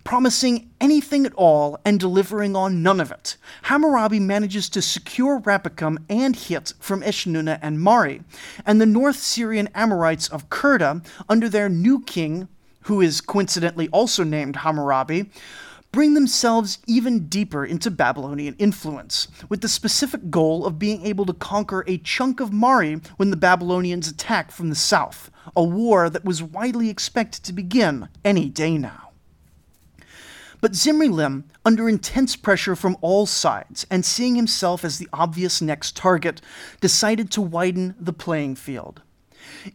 Promising 0.04 0.70
anything 0.82 1.26
at 1.26 1.34
all 1.36 1.80
and 1.86 2.00
delivering 2.00 2.56
on 2.56 2.82
none 2.82 3.00
of 3.00 3.12
it, 3.12 3.38
Hammurabi 3.64 4.20
manages 4.20 4.70
to 4.70 4.82
secure 4.82 5.40
Rapiqum 5.40 5.98
and 6.10 6.36
Hit 6.36 6.74
from 6.80 7.02
Eshnunna 7.02 7.60
and 7.62 7.80
Mari, 7.80 8.24
and 8.66 8.82
the 8.82 8.86
North 8.86 9.18
Syrian 9.18 9.70
Amorites 9.76 10.28
of 10.30 10.50
Kurda, 10.50 11.06
under 11.30 11.48
their 11.48 11.70
new 11.70 12.02
king, 12.02 12.48
who 12.82 13.02
is 13.02 13.22
coincidentally 13.22 13.90
also 13.90 14.24
named 14.24 14.58
Hammurabi, 14.58 15.30
bring 15.92 16.14
themselves 16.14 16.80
even 16.88 17.28
deeper 17.28 17.66
into 17.66 17.90
Babylonian 17.90 18.56
influence, 18.60 19.28
with 19.50 19.62
the 19.62 19.70
specific 19.70 20.30
goal 20.30 20.66
of 20.66 20.80
being 20.80 21.06
able 21.06 21.26
to 21.26 21.34
conquer 21.34 21.84
a 21.88 21.98
chunk 21.98 22.40
of 22.40 22.54
Mari 22.54 23.00
when 23.18 23.32
the 23.32 23.38
Babylonians 23.38 24.08
attack 24.08 24.52
from 24.52 24.70
the 24.70 24.76
south, 24.76 25.32
a 25.56 25.64
war 25.64 26.10
that 26.10 26.26
was 26.26 26.44
widely 26.44 26.90
expected 26.90 27.44
to 27.44 27.54
begin 27.54 28.10
any 28.24 28.50
day 28.50 28.78
now. 28.78 29.12
But 30.60 30.76
Zimri 30.76 31.08
Lim, 31.08 31.46
under 31.64 31.88
intense 31.88 32.36
pressure 32.36 32.76
from 32.76 32.98
all 33.02 33.26
sides 33.26 33.86
and 33.92 34.04
seeing 34.04 34.36
himself 34.36 34.84
as 34.84 34.98
the 34.98 35.08
obvious 35.14 35.62
next 35.62 35.96
target, 35.96 36.42
decided 36.82 37.32
to 37.32 37.42
widen 37.42 37.96
the 38.00 38.14
playing 38.14 38.56
field. 38.56 39.02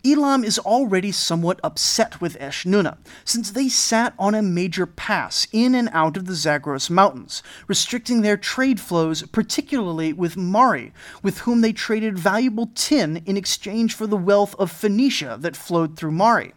Elam 0.05 0.45
is 0.45 0.59
already 0.59 1.13
somewhat 1.13 1.61
upset 1.63 2.21
with 2.21 2.39
Eshnunna, 2.39 2.99
since 3.25 3.51
they 3.51 3.69
sat 3.69 4.15
on 4.19 4.35
a 4.35 4.43
major 4.43 4.87
pass 4.87 5.47
in 5.53 5.75
and 5.75 5.89
out 5.93 6.17
of 6.17 6.27
the 6.27 6.35
Zagros 6.35 6.91
Mountains, 6.91 7.43
restricting 7.67 8.23
their 8.23 8.37
trade 8.37 8.81
flows, 8.81 9.23
particularly 9.23 10.13
with 10.13 10.37
Mari, 10.37 10.93
with 11.23 11.39
whom 11.39 11.61
they 11.61 11.73
traded 11.73 12.19
valuable 12.19 12.71
tin 12.75 13.23
in 13.27 13.37
exchange 13.37 13.95
for 13.95 14.07
the 14.07 14.17
wealth 14.17 14.55
of 14.59 14.71
Phoenicia 14.71 15.37
that 15.41 15.57
flowed 15.57 15.97
through 15.97 16.13
Mari. 16.13 16.55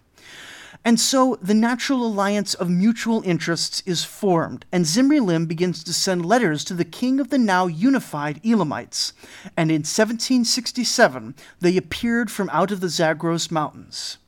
And 0.86 1.00
so 1.00 1.40
the 1.42 1.56
natural 1.56 2.06
alliance 2.06 2.54
of 2.54 2.70
mutual 2.70 3.24
interests 3.24 3.82
is 3.88 4.06
formed, 4.06 4.66
and 4.72 4.86
Zimri 4.86 5.20
Lim 5.20 5.48
begins 5.48 5.84
to 5.84 5.92
send 5.92 6.24
letters 6.24 6.64
to 6.66 6.76
the 6.76 6.86
king 6.86 7.20
of 7.20 7.32
the 7.32 7.40
now 7.40 7.66
unified 7.66 8.40
Elamites. 8.46 9.12
And 9.58 9.72
in 9.72 9.82
1767, 9.82 11.34
they 11.60 11.76
appeared 11.76 12.30
from 12.30 12.52
out 12.52 12.72
of 12.72 12.82
the 12.82 12.90
Zagros 12.90 13.50
Mountains. 13.50 14.20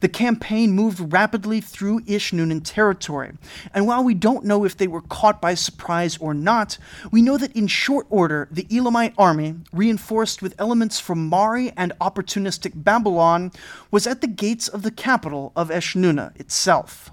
The 0.00 0.08
campaign 0.08 0.72
moved 0.72 1.12
rapidly 1.12 1.60
through 1.60 2.00
Eshnunnan 2.00 2.62
territory, 2.64 3.32
and 3.72 3.86
while 3.86 4.04
we 4.04 4.14
don't 4.14 4.44
know 4.44 4.64
if 4.64 4.76
they 4.76 4.86
were 4.86 5.02
caught 5.02 5.40
by 5.40 5.54
surprise 5.54 6.16
or 6.18 6.34
not, 6.34 6.78
we 7.10 7.22
know 7.22 7.38
that 7.38 7.56
in 7.56 7.66
short 7.66 8.06
order 8.10 8.48
the 8.50 8.66
Elamite 8.70 9.14
army, 9.16 9.56
reinforced 9.72 10.42
with 10.42 10.54
elements 10.58 11.00
from 11.00 11.28
Mari 11.28 11.72
and 11.76 11.92
opportunistic 12.00 12.72
Babylon, 12.74 13.52
was 13.90 14.06
at 14.06 14.20
the 14.20 14.26
gates 14.26 14.68
of 14.68 14.82
the 14.82 14.90
capital 14.90 15.52
of 15.56 15.70
Eshnunna 15.70 16.38
itself. 16.38 17.10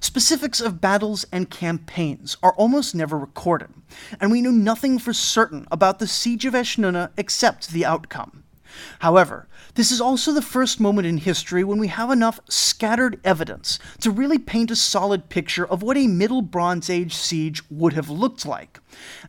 Specifics 0.00 0.60
of 0.60 0.80
battles 0.80 1.24
and 1.30 1.48
campaigns 1.48 2.36
are 2.42 2.54
almost 2.54 2.92
never 2.92 3.16
recorded, 3.16 3.68
and 4.20 4.32
we 4.32 4.42
know 4.42 4.50
nothing 4.50 4.98
for 4.98 5.12
certain 5.12 5.66
about 5.70 6.00
the 6.00 6.08
siege 6.08 6.44
of 6.44 6.54
Eshnunna 6.54 7.10
except 7.16 7.68
the 7.68 7.84
outcome. 7.84 8.42
However, 8.98 9.48
this 9.74 9.90
is 9.90 10.02
also 10.02 10.32
the 10.32 10.42
first 10.42 10.80
moment 10.80 11.06
in 11.06 11.16
history 11.16 11.64
when 11.64 11.78
we 11.78 11.88
have 11.88 12.10
enough 12.10 12.40
scattered 12.48 13.18
evidence 13.24 13.78
to 14.00 14.10
really 14.10 14.38
paint 14.38 14.70
a 14.70 14.76
solid 14.76 15.30
picture 15.30 15.66
of 15.66 15.82
what 15.82 15.96
a 15.96 16.06
Middle 16.06 16.42
Bronze 16.42 16.90
Age 16.90 17.14
siege 17.14 17.62
would 17.70 17.94
have 17.94 18.10
looked 18.10 18.44
like. 18.44 18.80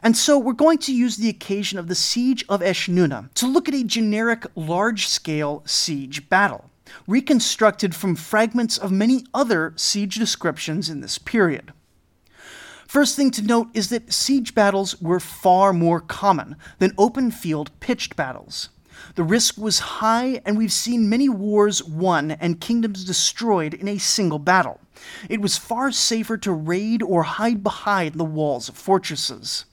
And 0.02 0.18
so 0.18 0.38
we're 0.38 0.52
going 0.52 0.80
to 0.80 0.94
use 0.94 1.16
the 1.16 1.30
occasion 1.30 1.80
of 1.80 1.88
the 1.88 1.96
Siege 1.96 2.44
of 2.50 2.60
Eshnunna 2.60 3.34
to 3.36 3.48
look 3.48 3.70
at 3.70 3.76
a 3.76 3.86
generic 3.86 4.46
large 4.56 5.08
scale 5.08 5.64
siege 5.66 6.28
battle, 6.28 6.70
reconstructed 7.08 7.96
from 7.96 8.16
fragments 8.16 8.78
of 8.78 8.92
many 8.92 9.26
other 9.34 9.72
siege 9.78 10.16
descriptions 10.16 10.90
in 10.90 11.00
this 11.00 11.18
period. 11.18 11.72
First 12.86 13.16
thing 13.16 13.32
to 13.32 13.42
note 13.42 13.70
is 13.74 13.88
that 13.90 14.12
siege 14.12 14.54
battles 14.54 15.02
were 15.02 15.22
far 15.22 15.72
more 15.72 16.02
common 16.02 16.58
than 16.80 16.94
open 16.98 17.32
field 17.32 17.72
pitched 17.80 18.18
battles. 18.18 18.70
The 19.15 19.24
risk 19.24 19.60
was 19.60 19.77
high, 19.77 20.41
and 20.43 20.58
we've 20.58 20.74
seen 20.74 21.08
many 21.08 21.29
wars 21.29 21.84
won 21.84 22.32
and 22.32 22.60
kingdoms 22.60 23.03
destroyed 23.03 23.75
in 23.75 23.88
a 23.88 24.00
single 24.00 24.39
battle. 24.39 24.79
It 25.29 25.39
was 25.39 25.55
far 25.55 25.91
safer 25.91 26.36
to 26.38 26.51
raid 26.51 27.03
or 27.03 27.22
hide 27.22 27.62
behind 27.62 28.15
the 28.15 28.24
walls 28.25 28.70
of 28.70 28.75
fortresses. 28.75 29.65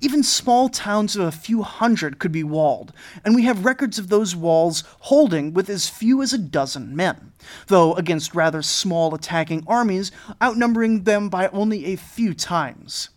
Even 0.00 0.22
small 0.22 0.68
towns 0.68 1.16
of 1.16 1.22
a 1.22 1.32
few 1.32 1.62
hundred 1.62 2.18
could 2.18 2.32
be 2.32 2.44
walled, 2.44 2.92
and 3.24 3.34
we 3.34 3.44
have 3.44 3.64
records 3.64 3.98
of 3.98 4.08
those 4.08 4.36
walls 4.36 4.84
holding 5.00 5.54
with 5.54 5.70
as 5.70 5.88
few 5.88 6.20
as 6.20 6.34
a 6.34 6.38
dozen 6.38 6.94
men, 6.94 7.32
though 7.68 7.94
against 7.94 8.34
rather 8.34 8.60
small 8.60 9.14
attacking 9.14 9.64
armies, 9.66 10.12
outnumbering 10.42 11.04
them 11.04 11.30
by 11.30 11.48
only 11.48 11.86
a 11.86 11.96
few 11.96 12.34
times. 12.34 13.08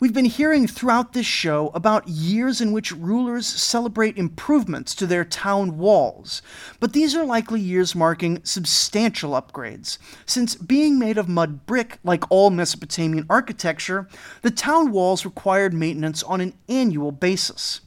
We've 0.00 0.14
been 0.14 0.26
hearing 0.26 0.68
throughout 0.68 1.12
this 1.12 1.26
show 1.26 1.72
about 1.74 2.06
years 2.06 2.60
in 2.60 2.70
which 2.70 2.92
rulers 2.92 3.48
celebrate 3.48 4.16
improvements 4.16 4.94
to 4.94 5.08
their 5.08 5.24
town 5.24 5.76
walls, 5.76 6.40
but 6.78 6.92
these 6.92 7.16
are 7.16 7.24
likely 7.24 7.60
years 7.60 7.96
marking 7.96 8.40
substantial 8.44 9.32
upgrades, 9.32 9.98
since 10.24 10.54
being 10.54 11.00
made 11.00 11.18
of 11.18 11.28
mud 11.28 11.66
brick, 11.66 11.98
like 12.04 12.22
all 12.30 12.50
Mesopotamian 12.50 13.26
architecture, 13.28 14.06
the 14.42 14.52
town 14.52 14.92
walls 14.92 15.24
required 15.24 15.74
maintenance 15.74 16.22
on 16.22 16.40
an 16.40 16.54
annual 16.68 17.10
basis. 17.10 17.80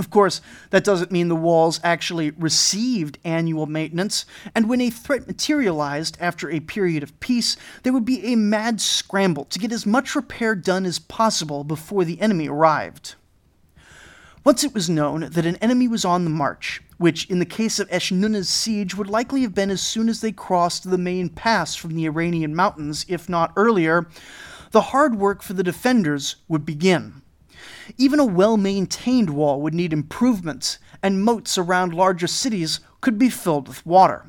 Of 0.00 0.08
course, 0.08 0.40
that 0.70 0.82
doesn't 0.82 1.12
mean 1.12 1.28
the 1.28 1.36
walls 1.36 1.78
actually 1.84 2.30
received 2.30 3.18
annual 3.22 3.66
maintenance, 3.66 4.24
and 4.54 4.66
when 4.66 4.80
a 4.80 4.88
threat 4.88 5.26
materialized 5.26 6.16
after 6.18 6.50
a 6.50 6.60
period 6.60 7.02
of 7.02 7.20
peace, 7.20 7.54
there 7.82 7.92
would 7.92 8.06
be 8.06 8.24
a 8.24 8.34
mad 8.34 8.80
scramble 8.80 9.44
to 9.44 9.58
get 9.58 9.72
as 9.72 9.84
much 9.84 10.14
repair 10.14 10.54
done 10.54 10.86
as 10.86 10.98
possible 10.98 11.64
before 11.64 12.06
the 12.06 12.18
enemy 12.18 12.48
arrived. 12.48 13.16
Once 14.42 14.64
it 14.64 14.72
was 14.72 14.88
known 14.88 15.28
that 15.32 15.44
an 15.44 15.56
enemy 15.56 15.86
was 15.86 16.06
on 16.06 16.24
the 16.24 16.30
march, 16.30 16.80
which 16.96 17.28
in 17.28 17.38
the 17.38 17.44
case 17.44 17.78
of 17.78 17.86
Eshnunna's 17.90 18.48
siege 18.48 18.94
would 18.94 19.10
likely 19.10 19.42
have 19.42 19.54
been 19.54 19.70
as 19.70 19.82
soon 19.82 20.08
as 20.08 20.22
they 20.22 20.32
crossed 20.32 20.88
the 20.88 20.96
main 20.96 21.28
pass 21.28 21.74
from 21.74 21.94
the 21.94 22.06
Iranian 22.06 22.54
mountains, 22.54 23.04
if 23.06 23.28
not 23.28 23.52
earlier, 23.54 24.08
the 24.70 24.80
hard 24.80 25.16
work 25.16 25.42
for 25.42 25.52
the 25.52 25.62
defenders 25.62 26.36
would 26.48 26.64
begin. 26.64 27.19
Even 27.96 28.20
a 28.20 28.24
well 28.24 28.56
maintained 28.56 29.30
wall 29.30 29.60
would 29.60 29.74
need 29.74 29.92
improvements, 29.92 30.78
and 31.02 31.22
moats 31.22 31.56
around 31.56 31.94
larger 31.94 32.26
cities 32.26 32.80
could 33.00 33.18
be 33.18 33.30
filled 33.30 33.68
with 33.68 33.84
water. 33.86 34.26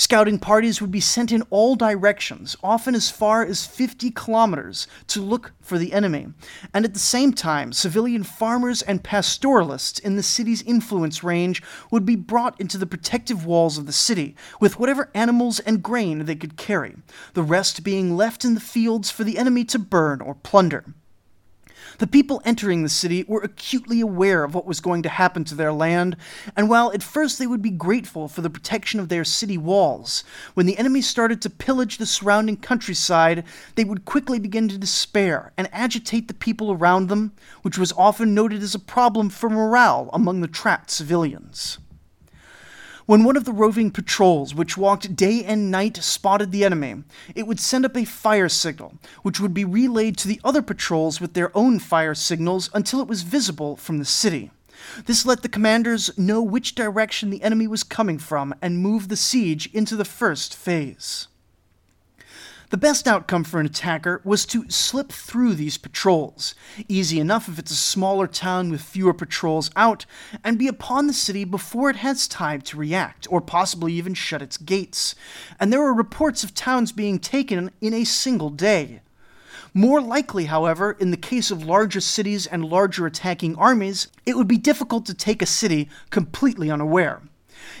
Scouting 0.00 0.38
parties 0.38 0.80
would 0.80 0.90
be 0.90 1.00
sent 1.00 1.30
in 1.30 1.42
all 1.50 1.76
directions, 1.76 2.56
often 2.62 2.94
as 2.94 3.10
far 3.10 3.44
as 3.44 3.66
50 3.66 4.10
kilometers, 4.12 4.86
to 5.08 5.20
look 5.20 5.52
for 5.60 5.76
the 5.76 5.92
enemy. 5.92 6.28
And 6.72 6.86
at 6.86 6.94
the 6.94 6.98
same 6.98 7.34
time, 7.34 7.74
civilian 7.74 8.24
farmers 8.24 8.80
and 8.80 9.04
pastoralists 9.04 9.98
in 9.98 10.16
the 10.16 10.22
city's 10.22 10.62
influence 10.62 11.22
range 11.22 11.62
would 11.90 12.06
be 12.06 12.16
brought 12.16 12.58
into 12.58 12.78
the 12.78 12.86
protective 12.86 13.44
walls 13.44 13.76
of 13.76 13.84
the 13.84 13.92
city 13.92 14.36
with 14.58 14.78
whatever 14.78 15.10
animals 15.12 15.60
and 15.60 15.82
grain 15.82 16.24
they 16.24 16.36
could 16.36 16.56
carry, 16.56 16.96
the 17.34 17.42
rest 17.42 17.84
being 17.84 18.16
left 18.16 18.42
in 18.42 18.54
the 18.54 18.60
fields 18.60 19.10
for 19.10 19.24
the 19.24 19.36
enemy 19.36 19.64
to 19.66 19.78
burn 19.78 20.22
or 20.22 20.34
plunder. 20.34 20.94
The 21.98 22.06
people 22.06 22.40
entering 22.44 22.82
the 22.82 22.88
city 22.88 23.24
were 23.26 23.42
acutely 23.42 24.00
aware 24.00 24.44
of 24.44 24.54
what 24.54 24.66
was 24.66 24.80
going 24.80 25.02
to 25.02 25.08
happen 25.08 25.44
to 25.44 25.54
their 25.54 25.72
land, 25.72 26.16
and 26.56 26.68
while 26.68 26.92
at 26.92 27.02
first 27.02 27.38
they 27.38 27.46
would 27.46 27.62
be 27.62 27.70
grateful 27.70 28.28
for 28.28 28.40
the 28.40 28.50
protection 28.50 29.00
of 29.00 29.08
their 29.08 29.24
city 29.24 29.58
walls, 29.58 30.24
when 30.54 30.66
the 30.66 30.78
enemy 30.78 31.02
started 31.02 31.42
to 31.42 31.50
pillage 31.50 31.98
the 31.98 32.06
surrounding 32.06 32.56
countryside, 32.56 33.44
they 33.74 33.84
would 33.84 34.04
quickly 34.04 34.38
begin 34.38 34.68
to 34.68 34.78
despair 34.78 35.52
and 35.56 35.68
agitate 35.72 36.28
the 36.28 36.34
people 36.34 36.72
around 36.72 37.08
them, 37.08 37.32
which 37.62 37.78
was 37.78 37.92
often 37.92 38.34
noted 38.34 38.62
as 38.62 38.74
a 38.74 38.78
problem 38.78 39.28
for 39.28 39.50
morale 39.50 40.10
among 40.12 40.40
the 40.40 40.48
trapped 40.48 40.90
civilians. 40.90 41.78
When 43.10 43.24
one 43.24 43.36
of 43.36 43.44
the 43.44 43.52
roving 43.52 43.90
patrols, 43.90 44.54
which 44.54 44.76
walked 44.76 45.16
day 45.16 45.42
and 45.42 45.68
night, 45.68 45.96
spotted 45.96 46.52
the 46.52 46.62
enemy, 46.62 47.02
it 47.34 47.44
would 47.44 47.58
send 47.58 47.84
up 47.84 47.96
a 47.96 48.04
fire 48.04 48.48
signal, 48.48 49.00
which 49.22 49.40
would 49.40 49.52
be 49.52 49.64
relayed 49.64 50.16
to 50.18 50.28
the 50.28 50.40
other 50.44 50.62
patrols 50.62 51.20
with 51.20 51.34
their 51.34 51.50
own 51.56 51.80
fire 51.80 52.14
signals 52.14 52.70
until 52.72 53.00
it 53.00 53.08
was 53.08 53.22
visible 53.22 53.74
from 53.74 53.98
the 53.98 54.04
city. 54.04 54.52
This 55.06 55.26
let 55.26 55.42
the 55.42 55.48
commanders 55.48 56.16
know 56.16 56.40
which 56.40 56.76
direction 56.76 57.30
the 57.30 57.42
enemy 57.42 57.66
was 57.66 57.82
coming 57.82 58.20
from 58.20 58.54
and 58.62 58.78
move 58.78 59.08
the 59.08 59.16
siege 59.16 59.68
into 59.72 59.96
the 59.96 60.04
first 60.04 60.54
phase. 60.54 61.26
The 62.70 62.76
best 62.76 63.08
outcome 63.08 63.42
for 63.42 63.58
an 63.58 63.66
attacker 63.66 64.20
was 64.22 64.46
to 64.46 64.70
slip 64.70 65.10
through 65.10 65.54
these 65.54 65.76
patrols, 65.76 66.54
easy 66.86 67.18
enough 67.18 67.48
if 67.48 67.58
it's 67.58 67.72
a 67.72 67.76
smaller 67.76 68.28
town 68.28 68.70
with 68.70 68.80
fewer 68.80 69.12
patrols 69.12 69.72
out, 69.74 70.06
and 70.44 70.56
be 70.56 70.68
upon 70.68 71.08
the 71.08 71.12
city 71.12 71.42
before 71.42 71.90
it 71.90 71.96
has 71.96 72.28
time 72.28 72.60
to 72.60 72.76
react, 72.76 73.26
or 73.28 73.40
possibly 73.40 73.92
even 73.94 74.14
shut 74.14 74.40
its 74.40 74.56
gates. 74.56 75.16
And 75.58 75.72
there 75.72 75.80
were 75.80 75.92
reports 75.92 76.44
of 76.44 76.54
towns 76.54 76.92
being 76.92 77.18
taken 77.18 77.72
in 77.80 77.92
a 77.92 78.04
single 78.04 78.50
day. 78.50 79.00
More 79.74 80.00
likely, 80.00 80.44
however, 80.44 80.92
in 80.92 81.10
the 81.10 81.16
case 81.16 81.50
of 81.50 81.64
larger 81.64 82.00
cities 82.00 82.46
and 82.46 82.64
larger 82.64 83.04
attacking 83.04 83.56
armies, 83.56 84.06
it 84.24 84.36
would 84.36 84.46
be 84.46 84.58
difficult 84.58 85.06
to 85.06 85.14
take 85.14 85.42
a 85.42 85.46
city 85.46 85.88
completely 86.10 86.70
unaware. 86.70 87.20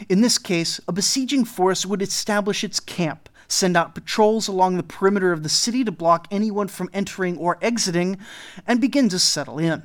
In 0.08 0.20
this 0.20 0.36
case, 0.36 0.80
a 0.88 0.92
besieging 0.92 1.44
force 1.44 1.86
would 1.86 2.02
establish 2.02 2.64
its 2.64 2.80
camp, 2.80 3.28
send 3.50 3.76
out 3.76 3.94
patrols 3.94 4.48
along 4.48 4.76
the 4.76 4.82
perimeter 4.82 5.32
of 5.32 5.42
the 5.42 5.48
city 5.48 5.84
to 5.84 5.92
block 5.92 6.26
anyone 6.30 6.68
from 6.68 6.90
entering 6.92 7.36
or 7.38 7.58
exiting, 7.60 8.18
and 8.66 8.80
begin 8.80 9.08
to 9.08 9.18
settle 9.18 9.58
in. 9.58 9.82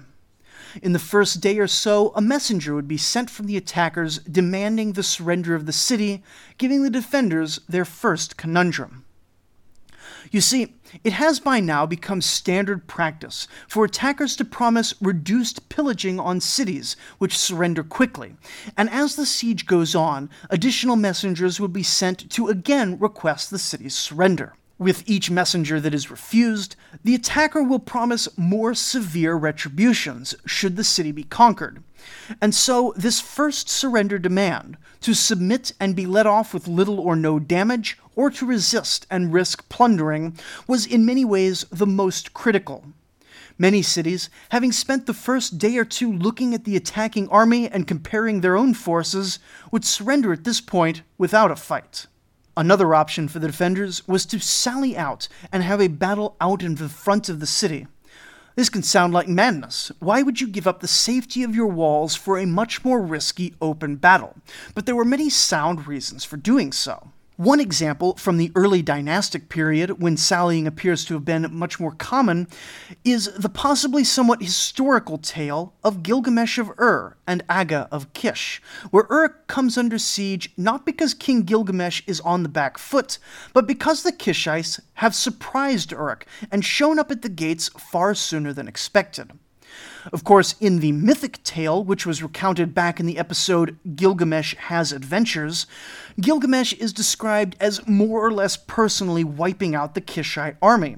In 0.82 0.92
the 0.92 1.00
first 1.00 1.40
day 1.40 1.58
or 1.58 1.68
so, 1.68 2.12
a 2.16 2.22
messenger 2.22 2.76
would 2.76 2.88
be 2.88 2.98
sent 2.98 3.30
from 3.30 3.46
the 3.46 3.56
attackers 3.56 4.20
demanding 4.20 4.94
the 4.94 5.04
surrender 5.04 5.56
of 5.56 5.66
the 5.66 5.72
city, 5.72 6.22
giving 6.58 6.84
the 6.84 6.90
defenders 6.90 7.62
their 7.70 7.86
first 7.86 8.36
conundrum. 8.36 9.05
You 10.36 10.42
see, 10.42 10.75
it 11.06 11.13
has 11.13 11.39
by 11.39 11.62
now 11.62 11.86
become 11.86 12.20
standard 12.20 12.88
practice 12.88 13.48
for 13.70 13.86
attackers 13.86 14.36
to 14.36 14.44
promise 14.44 14.94
reduced 15.00 15.70
pillaging 15.70 16.20
on 16.20 16.42
cities 16.42 16.98
which 17.20 17.38
surrender 17.38 17.84
quickly, 17.86 18.36
and 18.75 18.89
as 18.89 19.15
the 19.15 19.25
siege 19.25 19.65
goes 19.65 19.96
on, 19.96 20.30
additional 20.50 20.98
messengers 20.98 21.62
would 21.62 21.72
be 21.72 21.84
sent 21.84 22.30
to 22.32 22.50
again 22.50 23.00
request 23.00 23.50
the 23.50 23.58
city's 23.58 23.96
surrender. 23.96 24.56
With 24.77 25.10
each 25.10 25.32
messenger 25.32 25.80
that 25.80 25.94
is 25.94 26.12
refused, 26.12 26.75
the 27.01 27.16
attacker 27.16 27.64
will 27.64 27.79
promise 27.79 28.27
more 28.38 28.74
severe 28.74 29.36
retributions 29.36 30.36
should 30.46 30.75
the 30.75 30.83
city 30.83 31.14
be 31.14 31.24
conquered. 31.24 31.81
And 32.42 32.53
so, 32.53 32.94
this 32.98 33.22
first 33.22 33.70
surrender 33.70 34.20
demand, 34.20 34.75
to 35.00 35.14
submit 35.14 35.72
and 35.79 35.96
be 35.96 36.05
let 36.05 36.25
off 36.25 36.53
with 36.53 36.68
little 36.68 37.00
or 37.00 37.16
no 37.16 37.40
damage, 37.40 37.98
or 38.16 38.30
to 38.32 38.46
resist 38.46 39.06
and 39.10 39.34
risk 39.34 39.68
plundering, 39.70 40.38
was 40.68 40.86
in 40.86 41.06
many 41.06 41.25
ways 41.25 41.66
the 41.72 41.86
most 41.86 42.34
critical. 42.34 42.84
Many 43.58 43.82
cities, 43.82 44.30
having 44.50 44.72
spent 44.72 45.06
the 45.06 45.14
first 45.14 45.58
day 45.58 45.78
or 45.78 45.86
two 45.86 46.12
looking 46.12 46.54
at 46.54 46.66
the 46.66 46.75
attacking 46.75 47.30
army 47.30 47.70
and 47.70 47.88
comparing 47.88 48.42
their 48.42 48.58
own 48.58 48.74
forces, 48.74 49.40
would 49.72 49.86
surrender 49.86 50.34
at 50.34 50.44
this 50.44 50.60
point 50.60 51.04
without 51.18 51.51
a 51.51 51.56
fight. 51.56 52.08
Another 52.58 52.94
option 52.94 53.28
for 53.28 53.40
the 53.40 53.48
defenders 53.48 54.06
was 54.08 54.25
to 54.25 54.40
sally 54.40 54.98
out 54.98 55.28
and 55.51 55.64
have 55.64 55.82
a 55.82 55.88
battle 55.88 56.36
out 56.42 56.64
in 56.64 56.75
the 56.75 56.90
front 56.90 57.30
of 57.30 57.40
the 57.40 57.48
city. 57.48 57.88
This 58.56 58.70
can 58.70 58.84
sound 58.84 59.14
like 59.14 59.28
madness. 59.28 59.92
Why 60.00 60.22
would 60.22 60.40
you 60.40 60.48
give 60.48 60.66
up 60.66 60.80
the 60.80 60.88
safety 60.88 61.44
of 61.44 61.56
your 61.56 61.68
walls 61.68 62.16
for 62.16 62.38
a 62.38 62.46
much 62.46 62.86
more 62.86 63.01
risky 63.01 63.54
open 63.62 63.98
battle? 63.98 64.36
But 64.74 64.86
there 64.86 64.96
were 64.96 65.04
many 65.04 65.30
sound 65.30 65.88
reasons 65.88 66.24
for 66.24 66.38
doing 66.38 66.72
so. 66.72 67.12
One 67.38 67.60
example 67.60 68.16
from 68.16 68.38
the 68.38 68.50
early 68.56 68.82
dynastic 68.82 69.50
period, 69.50 70.02
when 70.02 70.16
sallying 70.16 70.68
appears 70.68 71.04
to 71.06 71.16
have 71.16 71.26
been 71.26 71.54
much 71.54 71.82
more 71.82 71.92
common, 71.92 72.48
is 73.04 73.26
the 73.34 73.50
possibly 73.50 74.06
somewhat 74.06 74.42
historical 74.42 75.18
tale 75.18 75.74
of 75.84 76.02
Gilgamesh 76.02 76.58
of 76.58 76.72
Ur 76.80 77.18
and 77.28 77.44
Aga 77.50 77.90
of 77.92 78.14
Kish, 78.14 78.62
where 78.90 79.06
Ur 79.12 79.36
comes 79.48 79.78
under 79.78 79.98
siege 79.98 80.54
not 80.56 80.86
because 80.86 81.14
King 81.14 81.44
Gilgamesh 81.44 82.04
is 82.08 82.22
on 82.22 82.44
the 82.44 82.50
back 82.50 82.78
foot, 82.78 83.18
but 83.52 83.68
because 83.68 84.04
the 84.04 84.14
Kishites 84.14 84.80
have 84.94 85.14
surprised 85.14 85.92
Uruk 85.92 86.26
and 86.50 86.64
shown 86.64 86.98
up 87.00 87.12
at 87.12 87.22
the 87.22 87.28
gates 87.28 87.68
far 87.68 88.16
sooner 88.16 88.54
than 88.54 88.70
expected. 88.70 89.32
Of 90.13 90.24
course, 90.24 90.55
in 90.59 90.79
the 90.79 90.91
mythic 90.91 91.41
tale, 91.44 91.83
which 91.83 92.05
was 92.05 92.22
recounted 92.22 92.75
back 92.75 93.00
in 93.00 93.05
the 93.05 93.18
episode 93.18 93.77
Gilgamesh 93.96 94.55
Has 94.55 94.91
Adventures, 94.91 95.65
Gilgamesh 96.20 96.74
is 96.74 96.94
described 96.94 97.55
as 97.59 97.87
more 97.87 98.25
or 98.25 98.31
less 98.31 98.55
personally 98.55 99.24
wiping 99.24 99.74
out 99.74 99.96
the 99.96 100.01
Kishite 100.01 100.57
army. 100.61 100.98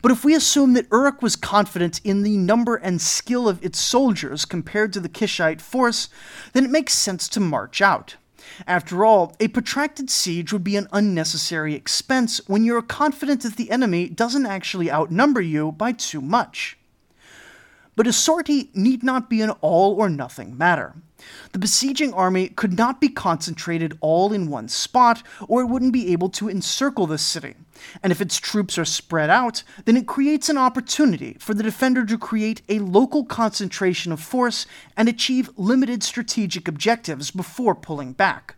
But 0.00 0.12
if 0.12 0.24
we 0.24 0.34
assume 0.34 0.72
that 0.72 0.88
Uruk 0.90 1.20
was 1.20 1.36
confident 1.36 2.00
in 2.02 2.22
the 2.22 2.36
number 2.36 2.76
and 2.76 3.00
skill 3.00 3.48
of 3.48 3.62
its 3.64 3.78
soldiers 3.78 4.44
compared 4.44 4.92
to 4.94 5.00
the 5.00 5.08
Kishite 5.08 5.60
force, 5.60 6.08
then 6.52 6.64
it 6.64 6.70
makes 6.70 6.94
sense 6.94 7.28
to 7.30 7.40
march 7.40 7.82
out. 7.82 8.16
After 8.66 9.04
all, 9.04 9.34
a 9.38 9.48
protracted 9.48 10.08
siege 10.08 10.52
would 10.52 10.64
be 10.64 10.76
an 10.76 10.88
unnecessary 10.92 11.74
expense 11.74 12.40
when 12.46 12.64
you're 12.64 12.80
confident 12.80 13.42
that 13.42 13.56
the 13.56 13.70
enemy 13.70 14.08
doesn't 14.08 14.46
actually 14.46 14.90
outnumber 14.90 15.40
you 15.40 15.72
by 15.72 15.92
too 15.92 16.20
much. 16.20 16.78
But 17.96 18.06
a 18.06 18.12
sortie 18.12 18.70
need 18.74 19.02
not 19.02 19.30
be 19.30 19.40
an 19.40 19.50
all 19.62 19.94
or 19.94 20.10
nothing 20.10 20.56
matter. 20.56 20.94
The 21.52 21.58
besieging 21.58 22.12
army 22.12 22.50
could 22.50 22.76
not 22.76 23.00
be 23.00 23.08
concentrated 23.08 23.96
all 24.02 24.34
in 24.34 24.50
one 24.50 24.68
spot, 24.68 25.22
or 25.48 25.62
it 25.62 25.66
wouldn't 25.66 25.94
be 25.94 26.12
able 26.12 26.28
to 26.30 26.50
encircle 26.50 27.06
the 27.06 27.16
city. 27.16 27.54
And 28.02 28.12
if 28.12 28.20
its 28.20 28.36
troops 28.36 28.76
are 28.76 28.84
spread 28.84 29.30
out, 29.30 29.62
then 29.86 29.96
it 29.96 30.06
creates 30.06 30.50
an 30.50 30.58
opportunity 30.58 31.36
for 31.40 31.54
the 31.54 31.62
defender 31.62 32.04
to 32.04 32.18
create 32.18 32.60
a 32.68 32.80
local 32.80 33.24
concentration 33.24 34.12
of 34.12 34.20
force 34.20 34.66
and 34.94 35.08
achieve 35.08 35.50
limited 35.56 36.02
strategic 36.02 36.68
objectives 36.68 37.30
before 37.30 37.74
pulling 37.74 38.12
back 38.12 38.56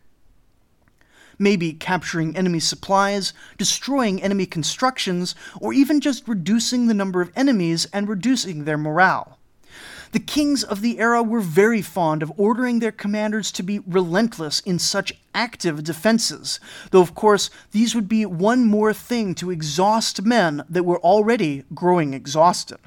maybe 1.39 1.73
capturing 1.73 2.37
enemy 2.37 2.61
supplies, 2.61 3.33
destroying 3.57 4.23
enemy 4.23 4.47
constructions, 4.47 5.35
or 5.61 5.73
even 5.73 6.01
just 6.01 6.27
reducing 6.29 6.87
the 6.87 6.95
number 6.95 7.21
of 7.21 7.33
enemies 7.37 7.87
and 7.93 8.09
reducing 8.09 8.65
their 8.65 8.79
morale. 8.79 9.39
The 10.13 10.21
kings 10.21 10.65
of 10.65 10.81
the 10.81 10.99
era 10.99 11.23
were 11.23 11.41
very 11.41 11.83
fond 11.83 12.23
of 12.23 12.33
ordering 12.39 12.79
their 12.79 12.93
commanders 12.93 13.53
to 13.53 13.63
be 13.63 13.81
relentless 13.81 14.61
in 14.61 14.79
such 14.79 15.13
active 15.35 15.85
defenses, 15.85 16.59
though 16.91 17.03
of 17.03 17.15
course 17.15 17.51
these 17.73 17.95
would 17.95 18.09
be 18.09 18.25
one 18.25 18.65
more 18.65 18.95
thing 18.95 19.35
to 19.35 19.51
exhaust 19.51 20.23
men 20.23 20.65
that 20.69 20.85
were 20.85 21.01
already 21.01 21.65
growing 21.75 22.15
exhausted. 22.15 22.79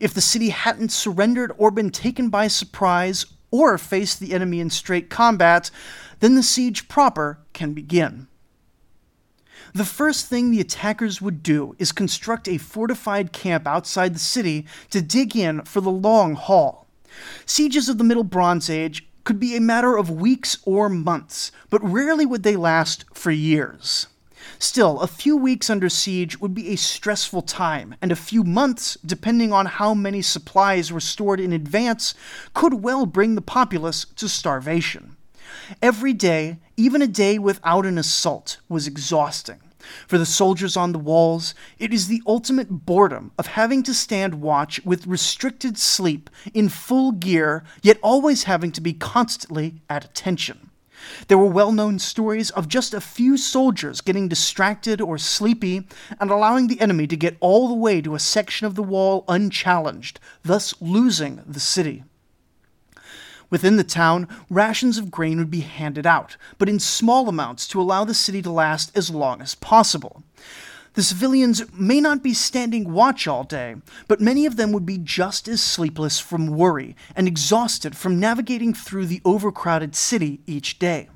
If 0.00 0.14
the 0.14 0.20
city 0.20 0.50
hadn't 0.50 0.92
surrendered 0.92 1.52
or 1.58 1.70
been 1.70 1.90
taken 1.90 2.28
by 2.28 2.46
surprise 2.46 3.26
or 3.54 3.78
face 3.78 4.16
the 4.16 4.34
enemy 4.34 4.58
in 4.58 4.68
straight 4.68 5.08
combat, 5.08 5.70
then 6.18 6.34
the 6.34 6.42
siege 6.42 6.88
proper 6.88 7.38
can 7.52 7.72
begin. 7.72 8.26
The 9.72 9.84
first 9.84 10.26
thing 10.26 10.50
the 10.50 10.60
attackers 10.60 11.22
would 11.22 11.40
do 11.40 11.76
is 11.78 11.92
construct 11.92 12.48
a 12.48 12.58
fortified 12.58 13.32
camp 13.32 13.64
outside 13.64 14.12
the 14.12 14.18
city 14.18 14.66
to 14.90 15.00
dig 15.00 15.36
in 15.36 15.62
for 15.62 15.80
the 15.80 15.90
long 15.90 16.34
haul. 16.34 16.88
Sieges 17.46 17.88
of 17.88 17.96
the 17.96 18.02
Middle 18.02 18.24
Bronze 18.24 18.68
Age 18.68 19.06
could 19.22 19.38
be 19.38 19.56
a 19.56 19.60
matter 19.60 19.96
of 19.96 20.10
weeks 20.10 20.58
or 20.64 20.88
months, 20.88 21.52
but 21.70 21.82
rarely 21.84 22.26
would 22.26 22.42
they 22.42 22.56
last 22.56 23.04
for 23.14 23.30
years. 23.30 24.08
Still, 24.58 25.00
a 25.00 25.06
few 25.06 25.36
weeks 25.36 25.68
under 25.68 25.88
siege 25.88 26.40
would 26.40 26.54
be 26.54 26.70
a 26.70 26.76
stressful 26.76 27.42
time, 27.42 27.94
and 28.00 28.12
a 28.12 28.16
few 28.16 28.44
months, 28.44 28.96
depending 29.04 29.52
on 29.52 29.66
how 29.66 29.94
many 29.94 30.22
supplies 30.22 30.92
were 30.92 31.00
stored 31.00 31.40
in 31.40 31.52
advance, 31.52 32.14
could 32.54 32.74
well 32.74 33.06
bring 33.06 33.34
the 33.34 33.42
populace 33.42 34.06
to 34.16 34.28
starvation. 34.28 35.16
Every 35.82 36.12
day, 36.12 36.58
even 36.76 37.02
a 37.02 37.06
day 37.06 37.38
without 37.38 37.86
an 37.86 37.98
assault, 37.98 38.58
was 38.68 38.86
exhausting. 38.86 39.60
For 40.06 40.18
the 40.18 40.26
soldiers 40.26 40.76
on 40.76 40.92
the 40.92 40.98
walls, 40.98 41.54
it 41.78 41.92
is 41.92 42.08
the 42.08 42.22
ultimate 42.26 42.86
boredom 42.86 43.32
of 43.38 43.48
having 43.48 43.82
to 43.82 43.94
stand 43.94 44.40
watch 44.40 44.82
with 44.84 45.06
restricted 45.06 45.76
sleep 45.78 46.30
in 46.54 46.68
full 46.68 47.12
gear, 47.12 47.64
yet 47.82 47.98
always 48.02 48.44
having 48.44 48.72
to 48.72 48.80
be 48.80 48.94
constantly 48.94 49.82
at 49.90 50.04
attention. 50.04 50.70
There 51.28 51.38
were 51.38 51.46
well 51.46 51.72
known 51.72 51.98
stories 51.98 52.50
of 52.50 52.68
just 52.68 52.94
a 52.94 53.00
few 53.00 53.36
soldiers 53.36 54.00
getting 54.00 54.28
distracted 54.28 55.00
or 55.00 55.18
sleepy 55.18 55.86
and 56.20 56.30
allowing 56.30 56.66
the 56.66 56.80
enemy 56.80 57.06
to 57.06 57.16
get 57.16 57.36
all 57.40 57.68
the 57.68 57.74
way 57.74 58.00
to 58.00 58.14
a 58.14 58.20
section 58.20 58.66
of 58.66 58.74
the 58.74 58.82
wall 58.82 59.24
unchallenged, 59.28 60.20
thus 60.42 60.74
losing 60.80 61.42
the 61.46 61.60
city. 61.60 62.04
Within 63.50 63.76
the 63.76 63.84
town, 63.84 64.26
rations 64.50 64.98
of 64.98 65.10
grain 65.10 65.38
would 65.38 65.50
be 65.50 65.60
handed 65.60 66.06
out, 66.06 66.36
but 66.58 66.68
in 66.68 66.80
small 66.80 67.28
amounts 67.28 67.68
to 67.68 67.80
allow 67.80 68.04
the 68.04 68.14
city 68.14 68.42
to 68.42 68.50
last 68.50 68.96
as 68.96 69.10
long 69.10 69.40
as 69.40 69.54
possible. 69.54 70.22
The 70.94 71.02
civilians 71.02 71.60
may 71.72 72.00
not 72.00 72.22
be 72.22 72.32
standing 72.34 72.92
watch 72.92 73.26
all 73.26 73.42
day, 73.42 73.74
but 74.06 74.20
many 74.20 74.46
of 74.46 74.54
them 74.54 74.70
would 74.70 74.86
be 74.86 74.96
just 74.96 75.48
as 75.48 75.60
sleepless 75.60 76.20
from 76.20 76.46
worry 76.46 76.94
and 77.16 77.26
exhausted 77.26 77.96
from 77.96 78.20
navigating 78.20 78.72
through 78.72 79.06
the 79.06 79.20
overcrowded 79.24 79.96
city 79.96 80.40
each 80.46 80.78
day. 80.78 81.08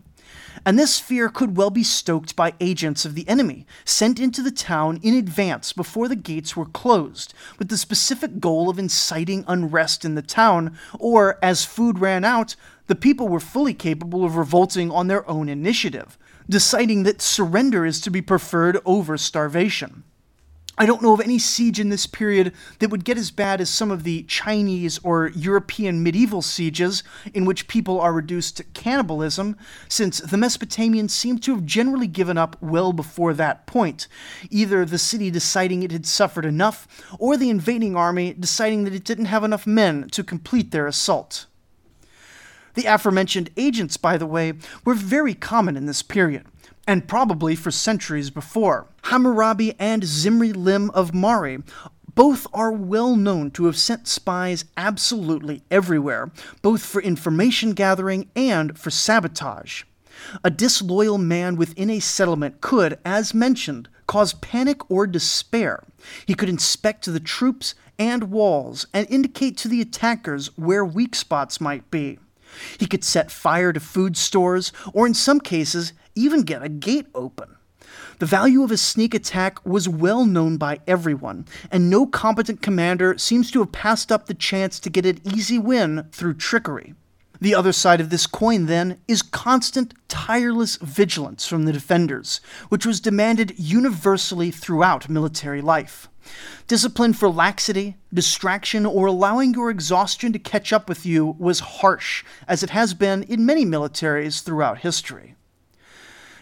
And 0.66 0.76
this 0.76 0.98
fear 0.98 1.28
could 1.28 1.56
well 1.56 1.70
be 1.70 1.84
stoked 1.84 2.34
by 2.34 2.54
agents 2.58 3.04
of 3.04 3.14
the 3.14 3.28
enemy, 3.28 3.66
sent 3.84 4.18
into 4.18 4.42
the 4.42 4.50
town 4.50 4.98
in 5.04 5.14
advance 5.14 5.72
before 5.72 6.08
the 6.08 6.16
gates 6.16 6.56
were 6.56 6.66
closed, 6.66 7.32
with 7.60 7.68
the 7.68 7.78
specific 7.78 8.40
goal 8.40 8.68
of 8.68 8.80
inciting 8.80 9.44
unrest 9.46 10.04
in 10.04 10.16
the 10.16 10.22
town, 10.22 10.76
or, 10.98 11.38
as 11.40 11.64
food 11.64 12.00
ran 12.00 12.24
out, 12.24 12.56
the 12.88 12.96
people 12.96 13.28
were 13.28 13.38
fully 13.38 13.74
capable 13.74 14.24
of 14.24 14.36
revolting 14.36 14.90
on 14.90 15.06
their 15.06 15.28
own 15.30 15.48
initiative, 15.48 16.18
deciding 16.48 17.02
that 17.02 17.20
surrender 17.20 17.84
is 17.84 18.00
to 18.00 18.10
be 18.10 18.22
preferred 18.22 18.80
over 18.84 19.16
starvation. 19.16 20.04
I 20.80 20.86
don't 20.86 21.02
know 21.02 21.12
of 21.12 21.20
any 21.20 21.40
siege 21.40 21.80
in 21.80 21.88
this 21.88 22.06
period 22.06 22.52
that 22.78 22.90
would 22.90 23.04
get 23.04 23.18
as 23.18 23.32
bad 23.32 23.60
as 23.60 23.68
some 23.68 23.90
of 23.90 24.04
the 24.04 24.22
Chinese 24.22 25.00
or 25.02 25.26
European 25.34 26.04
medieval 26.04 26.40
sieges 26.40 27.02
in 27.34 27.44
which 27.44 27.66
people 27.66 28.00
are 28.00 28.12
reduced 28.12 28.56
to 28.58 28.64
cannibalism, 28.64 29.56
since 29.88 30.20
the 30.20 30.36
Mesopotamians 30.36 31.10
seem 31.10 31.38
to 31.40 31.56
have 31.56 31.66
generally 31.66 32.06
given 32.06 32.38
up 32.38 32.56
well 32.60 32.92
before 32.92 33.34
that 33.34 33.66
point, 33.66 34.06
either 34.50 34.84
the 34.84 34.98
city 34.98 35.32
deciding 35.32 35.82
it 35.82 35.90
had 35.90 36.06
suffered 36.06 36.44
enough, 36.44 36.86
or 37.18 37.36
the 37.36 37.50
invading 37.50 37.96
army 37.96 38.32
deciding 38.38 38.84
that 38.84 38.94
it 38.94 39.04
didn't 39.04 39.24
have 39.24 39.42
enough 39.42 39.66
men 39.66 40.08
to 40.10 40.22
complete 40.22 40.70
their 40.70 40.86
assault. 40.86 41.46
The 42.78 42.86
aforementioned 42.86 43.50
agents, 43.56 43.96
by 43.96 44.16
the 44.16 44.24
way, 44.24 44.52
were 44.84 44.94
very 44.94 45.34
common 45.34 45.76
in 45.76 45.86
this 45.86 46.00
period, 46.00 46.46
and 46.86 47.08
probably 47.08 47.56
for 47.56 47.72
centuries 47.72 48.30
before. 48.30 48.86
Hammurabi 49.02 49.74
and 49.80 50.04
Zimri 50.04 50.52
Lim 50.52 50.90
of 50.90 51.12
Mari 51.12 51.58
both 52.14 52.46
are 52.54 52.70
well 52.70 53.16
known 53.16 53.50
to 53.50 53.64
have 53.64 53.76
sent 53.76 54.06
spies 54.06 54.64
absolutely 54.76 55.64
everywhere, 55.72 56.30
both 56.62 56.86
for 56.86 57.02
information 57.02 57.72
gathering 57.72 58.30
and 58.36 58.78
for 58.78 58.90
sabotage. 58.90 59.82
A 60.44 60.50
disloyal 60.50 61.18
man 61.18 61.56
within 61.56 61.90
a 61.90 61.98
settlement 61.98 62.60
could, 62.60 62.96
as 63.04 63.34
mentioned, 63.34 63.88
cause 64.06 64.34
panic 64.34 64.88
or 64.88 65.08
despair. 65.08 65.82
He 66.26 66.34
could 66.34 66.48
inspect 66.48 67.06
the 67.06 67.18
troops 67.18 67.74
and 67.98 68.30
walls 68.30 68.86
and 68.94 69.04
indicate 69.10 69.56
to 69.56 69.66
the 69.66 69.80
attackers 69.80 70.56
where 70.56 70.84
weak 70.84 71.16
spots 71.16 71.60
might 71.60 71.90
be. 71.90 72.20
He 72.78 72.86
could 72.86 73.04
set 73.04 73.30
fire 73.30 73.72
to 73.72 73.80
food 73.80 74.16
stores, 74.16 74.72
or 74.92 75.06
in 75.06 75.14
some 75.14 75.40
cases, 75.40 75.92
even 76.14 76.42
get 76.42 76.62
a 76.62 76.68
gate 76.68 77.06
open. 77.14 77.56
The 78.18 78.26
value 78.26 78.64
of 78.64 78.72
a 78.72 78.76
sneak 78.76 79.14
attack 79.14 79.64
was 79.64 79.88
well 79.88 80.24
known 80.24 80.56
by 80.56 80.80
everyone, 80.86 81.46
and 81.70 81.88
no 81.88 82.04
competent 82.06 82.62
commander 82.62 83.16
seems 83.16 83.50
to 83.52 83.60
have 83.60 83.70
passed 83.70 84.10
up 84.10 84.26
the 84.26 84.34
chance 84.34 84.80
to 84.80 84.90
get 84.90 85.06
an 85.06 85.20
easy 85.24 85.58
win 85.58 86.08
through 86.10 86.34
trickery. 86.34 86.94
The 87.40 87.54
other 87.54 87.72
side 87.72 88.00
of 88.00 88.10
this 88.10 88.26
coin, 88.26 88.66
then, 88.66 89.00
is 89.06 89.22
constant, 89.22 89.94
tireless 90.08 90.76
vigilance 90.76 91.46
from 91.46 91.64
the 91.64 91.72
defenders, 91.72 92.40
which 92.68 92.84
was 92.84 93.00
demanded 93.00 93.54
universally 93.56 94.50
throughout 94.50 95.08
military 95.08 95.60
life. 95.60 96.08
Discipline 96.66 97.12
for 97.12 97.28
laxity, 97.28 97.96
distraction, 98.12 98.84
or 98.84 99.06
allowing 99.06 99.54
your 99.54 99.70
exhaustion 99.70 100.32
to 100.32 100.38
catch 100.38 100.72
up 100.72 100.88
with 100.88 101.06
you 101.06 101.36
was 101.38 101.60
harsh, 101.60 102.24
as 102.46 102.62
it 102.62 102.70
has 102.70 102.92
been 102.92 103.22
in 103.22 103.46
many 103.46 103.64
militaries 103.64 104.42
throughout 104.42 104.78
history. 104.78 105.36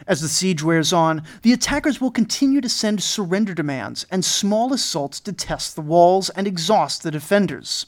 As 0.07 0.21
the 0.21 0.29
siege 0.29 0.63
wears 0.63 0.93
on, 0.93 1.23
the 1.43 1.53
attackers 1.53 2.01
will 2.01 2.11
continue 2.11 2.61
to 2.61 2.69
send 2.69 3.03
surrender 3.03 3.55
demands 3.55 4.07
and 4.11 4.25
small 4.25 4.73
assaults 4.73 5.21
to 5.21 5.33
test 5.33 5.75
the 5.75 5.81
walls 5.83 6.31
and 6.31 6.47
exhaust 6.47 7.03
the 7.03 7.11
defenders. 7.11 7.87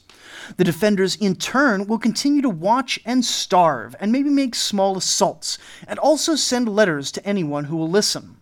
The 0.57 0.63
defenders, 0.63 1.15
in 1.15 1.35
turn, 1.35 1.87
will 1.87 1.99
continue 1.99 2.41
to 2.41 2.49
watch 2.49 2.99
and 3.05 3.23
starve 3.23 3.95
and 3.99 4.11
maybe 4.11 4.29
make 4.29 4.55
small 4.55 4.97
assaults, 4.97 5.57
and 5.87 5.99
also 5.99 6.35
send 6.35 6.69
letters 6.69 7.11
to 7.13 7.25
anyone 7.25 7.65
who 7.65 7.77
will 7.77 7.89
listen. 7.89 8.37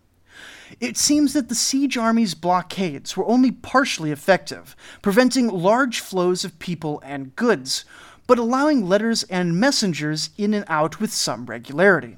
It 0.80 0.98
seems 0.98 1.34
that 1.34 1.50
the 1.50 1.56
siege 1.56 1.98
army's 1.98 2.34
blockades 2.34 3.16
were 3.16 3.26
only 3.26 3.52
partially 3.52 4.12
effective, 4.12 4.76
preventing 5.02 5.48
large 5.48 6.00
flows 6.00 6.44
of 6.44 6.60
people 6.60 7.02
and 7.06 7.36
goods, 7.36 7.86
but 8.28 8.38
allowing 8.38 8.88
letters 8.88 9.24
and 9.24 9.60
messengers 9.60 10.30
in 10.38 10.54
and 10.54 10.66
out 10.68 11.00
with 11.00 11.14
some 11.14 11.46
regularity. 11.46 12.18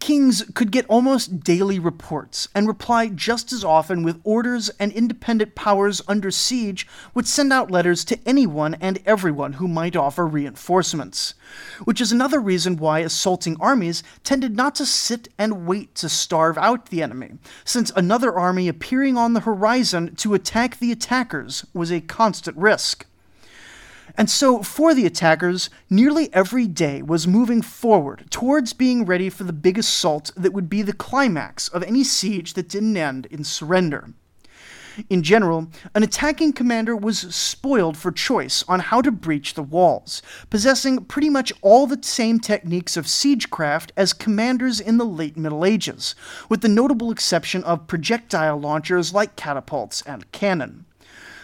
Kings 0.00 0.44
could 0.54 0.70
get 0.70 0.86
almost 0.86 1.40
daily 1.40 1.78
reports 1.78 2.48
and 2.54 2.68
reply 2.68 3.08
just 3.08 3.52
as 3.52 3.64
often 3.64 4.02
with 4.04 4.20
orders, 4.22 4.70
and 4.78 4.92
independent 4.92 5.54
powers 5.54 6.00
under 6.06 6.30
siege 6.30 6.86
would 7.14 7.26
send 7.26 7.52
out 7.52 7.70
letters 7.70 8.04
to 8.06 8.18
anyone 8.24 8.74
and 8.74 9.00
everyone 9.04 9.54
who 9.54 9.66
might 9.66 9.96
offer 9.96 10.26
reinforcements. 10.26 11.34
Which 11.84 12.00
is 12.00 12.12
another 12.12 12.40
reason 12.40 12.76
why 12.76 13.00
assaulting 13.00 13.56
armies 13.60 14.02
tended 14.22 14.56
not 14.56 14.76
to 14.76 14.86
sit 14.86 15.28
and 15.36 15.66
wait 15.66 15.94
to 15.96 16.08
starve 16.08 16.56
out 16.56 16.86
the 16.86 17.02
enemy, 17.02 17.32
since 17.64 17.90
another 17.96 18.32
army 18.32 18.68
appearing 18.68 19.16
on 19.16 19.32
the 19.32 19.40
horizon 19.40 20.14
to 20.16 20.34
attack 20.34 20.78
the 20.78 20.92
attackers 20.92 21.66
was 21.74 21.90
a 21.90 22.00
constant 22.00 22.56
risk. 22.56 23.04
And 24.18 24.28
so, 24.28 24.64
for 24.64 24.94
the 24.94 25.06
attackers, 25.06 25.70
nearly 25.88 26.28
every 26.34 26.66
day 26.66 27.02
was 27.02 27.28
moving 27.28 27.62
forward 27.62 28.24
towards 28.30 28.72
being 28.72 29.04
ready 29.04 29.30
for 29.30 29.44
the 29.44 29.52
big 29.52 29.78
assault 29.78 30.32
that 30.36 30.52
would 30.52 30.68
be 30.68 30.82
the 30.82 30.92
climax 30.92 31.68
of 31.68 31.84
any 31.84 32.02
siege 32.02 32.54
that 32.54 32.68
didn't 32.68 32.96
end 32.96 33.26
in 33.26 33.44
surrender. 33.44 34.12
In 35.08 35.22
general, 35.22 35.68
an 35.94 36.02
attacking 36.02 36.52
commander 36.52 36.96
was 36.96 37.32
spoiled 37.32 37.96
for 37.96 38.10
choice 38.10 38.64
on 38.66 38.80
how 38.80 39.00
to 39.02 39.12
breach 39.12 39.54
the 39.54 39.62
walls, 39.62 40.20
possessing 40.50 41.04
pretty 41.04 41.30
much 41.30 41.52
all 41.62 41.86
the 41.86 42.02
same 42.02 42.40
techniques 42.40 42.96
of 42.96 43.06
siegecraft 43.06 43.90
as 43.96 44.12
commanders 44.12 44.80
in 44.80 44.98
the 44.98 45.06
late 45.06 45.36
Middle 45.36 45.64
Ages, 45.64 46.16
with 46.48 46.62
the 46.62 46.68
notable 46.68 47.12
exception 47.12 47.62
of 47.62 47.86
projectile 47.86 48.58
launchers 48.58 49.14
like 49.14 49.36
catapults 49.36 50.02
and 50.02 50.32
cannon. 50.32 50.86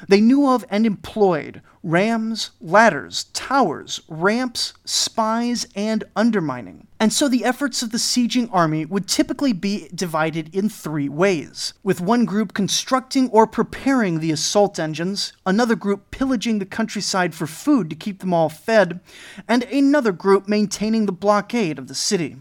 They 0.09 0.21
knew 0.21 0.49
of 0.49 0.65
and 0.71 0.87
employed 0.87 1.63
rams, 1.83 2.51
ladders, 2.61 3.25
towers, 3.35 4.01
ramps, 4.09 4.73
spies, 4.85 5.67
and 5.77 6.03
undermining. 6.17 6.87
And 6.99 7.13
so 7.13 7.29
the 7.29 7.45
efforts 7.45 7.83
of 7.83 7.91
the 7.91 7.99
sieging 7.99 8.49
army 8.51 8.87
would 8.87 9.07
typically 9.07 9.53
be 9.53 9.89
divided 9.95 10.55
in 10.55 10.71
three 10.71 11.11
ways, 11.11 11.75
with 11.83 12.01
one 12.01 12.25
group 12.25 12.55
constructing 12.55 13.29
or 13.29 13.47
preparing 13.47 14.21
the 14.21 14.33
assault 14.33 14.79
engines, 14.79 15.35
another 15.45 15.77
group 15.77 16.11
pillaging 16.11 16.59
the 16.59 16.67
countryside 16.67 17.35
for 17.35 17.47
food 17.47 17.91
to 17.91 17.97
keep 17.97 18.21
them 18.21 18.33
all 18.33 18.49
fed, 18.49 19.01
and 19.47 19.65
another 19.65 20.13
group 20.13 20.49
maintaining 20.49 21.05
the 21.05 21.13
blockade 21.13 21.79
of 21.79 21.89
the 21.89 21.95
city. 21.95 22.37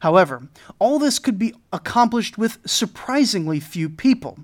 However, 0.00 0.48
all 0.78 0.98
this 0.98 1.18
could 1.18 1.38
be 1.38 1.54
accomplished 1.72 2.36
with 2.36 2.58
surprisingly 2.66 3.60
few 3.60 3.88
people, 3.88 4.38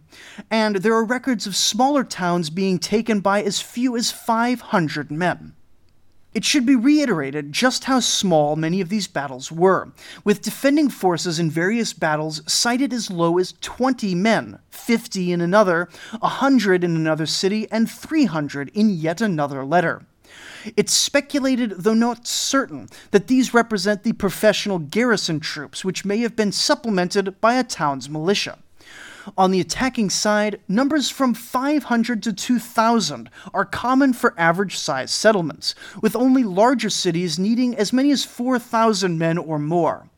and 0.51 0.77
there 0.77 0.95
are 0.95 1.05
records 1.05 1.47
of 1.47 1.57
smaller 1.57 2.05
towns 2.05 2.51
being 2.51 2.79
taken 2.79 3.21
by 3.21 3.43
as 3.43 3.61
few 3.61 3.97
as 3.97 4.11
500 4.11 5.11
men. 5.11 5.55
It 6.35 6.45
should 6.45 6.67
be 6.67 6.77
reiterated 6.77 7.55
just 7.55 7.85
how 7.85 8.01
small 8.01 8.57
many 8.57 8.83
of 8.83 8.91
these 8.91 9.07
battles 9.09 9.51
were, 9.51 9.93
with 10.23 10.43
defending 10.43 10.91
forces 10.91 11.39
in 11.39 11.51
various 11.51 11.95
battles 11.95 12.43
cited 12.47 12.93
as 12.93 13.11
low 13.11 13.39
as 13.39 13.55
20 13.63 14.15
men, 14.15 14.59
50 14.69 15.33
in 15.33 15.41
another, 15.41 15.89
100 16.21 16.85
in 16.85 16.95
another 16.95 17.25
city, 17.25 17.67
and 17.71 17.91
300 17.91 18.71
in 18.75 18.91
yet 18.91 19.23
another 19.23 19.65
letter. 19.65 20.05
It's 20.77 20.93
speculated, 20.93 21.73
though 21.79 21.95
not 21.95 22.27
certain, 22.27 22.89
that 23.11 23.27
these 23.27 23.55
represent 23.55 24.03
the 24.03 24.13
professional 24.13 24.79
garrison 24.79 25.41
troops, 25.41 25.85
which 25.85 26.05
may 26.05 26.19
have 26.19 26.35
been 26.35 26.53
supplemented 26.53 27.41
by 27.41 27.55
a 27.55 27.65
town's 27.65 28.09
militia. 28.09 28.59
On 29.37 29.51
the 29.51 29.61
attacking 29.61 30.11
side, 30.11 30.61
numbers 30.69 31.11
from 31.11 31.35
500 31.35 32.23
to 32.23 32.33
2,000 32.33 33.29
are 33.53 33.65
common 33.65 34.13
for 34.13 34.35
average 34.39 34.79
sized 34.79 35.15
settlements, 35.15 35.75
with 36.01 36.15
only 36.15 36.45
larger 36.45 36.91
cities 36.91 37.39
needing 37.39 37.75
as 37.75 37.93
many 37.93 38.11
as 38.13 38.25
4,000 38.25 39.19
men 39.19 39.37
or 39.39 39.59
more. 39.59 40.09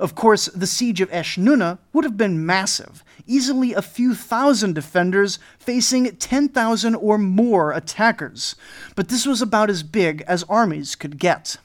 Of 0.00 0.14
course, 0.14 0.46
the 0.46 0.66
siege 0.66 1.02
of 1.02 1.10
Eshnunna 1.10 1.78
would 1.92 2.04
have 2.04 2.16
been 2.16 2.46
massive, 2.46 3.04
easily 3.26 3.74
a 3.74 3.82
few 3.82 4.14
thousand 4.14 4.74
defenders 4.74 5.38
facing 5.58 6.16
10,000 6.16 6.94
or 6.94 7.18
more 7.18 7.72
attackers, 7.72 8.56
but 8.96 9.10
this 9.10 9.26
was 9.26 9.42
about 9.42 9.68
as 9.68 9.82
big 9.82 10.22
as 10.26 10.42
armies 10.44 10.94
could 10.94 11.18
get. 11.18 11.58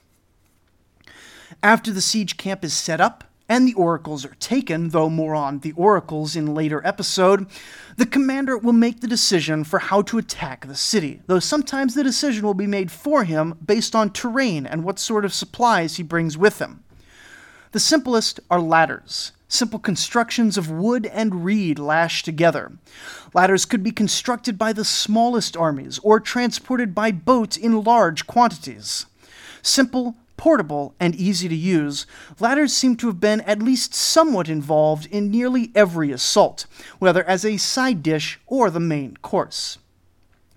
After 1.63 1.91
the 1.91 2.01
siege 2.01 2.35
camp 2.35 2.65
is 2.65 2.73
set 2.73 2.99
up, 2.99 3.23
and 3.47 3.65
the 3.65 3.73
oracles 3.75 4.25
are 4.25 4.35
taken, 4.35 4.89
though 4.89 5.09
more 5.09 5.33
on 5.35 5.59
the 5.59 5.71
oracles 5.73 6.35
in 6.35 6.53
later 6.53 6.85
episode, 6.85 7.47
the 7.95 8.05
commander 8.05 8.57
will 8.57 8.73
make 8.73 8.99
the 8.99 9.07
decision 9.07 9.63
for 9.63 9.79
how 9.79 10.01
to 10.01 10.17
attack 10.17 10.67
the 10.67 10.75
city, 10.75 11.21
though 11.27 11.39
sometimes 11.39 11.93
the 11.93 12.03
decision 12.03 12.43
will 12.43 12.55
be 12.55 12.67
made 12.67 12.91
for 12.91 13.23
him 13.23 13.57
based 13.65 13.95
on 13.95 14.09
terrain 14.09 14.65
and 14.65 14.83
what 14.83 14.99
sort 14.99 15.23
of 15.23 15.33
supplies 15.33 15.95
he 15.95 16.03
brings 16.03 16.37
with 16.37 16.59
him. 16.59 16.81
The 17.75 17.81
simplest 17.81 18.39
are 18.49 18.61
ladders, 18.61 19.33
simple 19.49 19.79
constructions 19.79 20.57
of 20.57 20.71
wood 20.71 21.05
and 21.07 21.43
reed 21.43 21.77
lashed 21.77 22.23
together. 22.23 22.71
Ladders 23.33 23.65
could 23.65 23.83
be 23.83 23.91
constructed 23.91 24.57
by 24.57 24.71
the 24.71 24.85
smallest 24.85 25.57
armies 25.57 25.99
or 25.99 26.21
transported 26.21 26.95
by 26.95 27.11
boat 27.11 27.57
in 27.57 27.83
large 27.83 28.27
quantities. 28.27 29.07
Simple, 29.61 30.15
portable, 30.37 30.95
and 31.01 31.15
easy 31.15 31.49
to 31.49 31.55
use, 31.55 32.05
ladders 32.39 32.71
seem 32.71 32.95
to 32.95 33.07
have 33.07 33.19
been 33.19 33.41
at 33.41 33.61
least 33.61 33.93
somewhat 33.93 34.47
involved 34.47 35.07
in 35.07 35.29
nearly 35.29 35.73
every 35.75 36.13
assault, 36.13 36.67
whether 36.99 37.25
as 37.25 37.43
a 37.43 37.57
side 37.57 38.01
dish 38.01 38.39
or 38.47 38.69
the 38.69 38.79
main 38.79 39.17
course. 39.17 39.79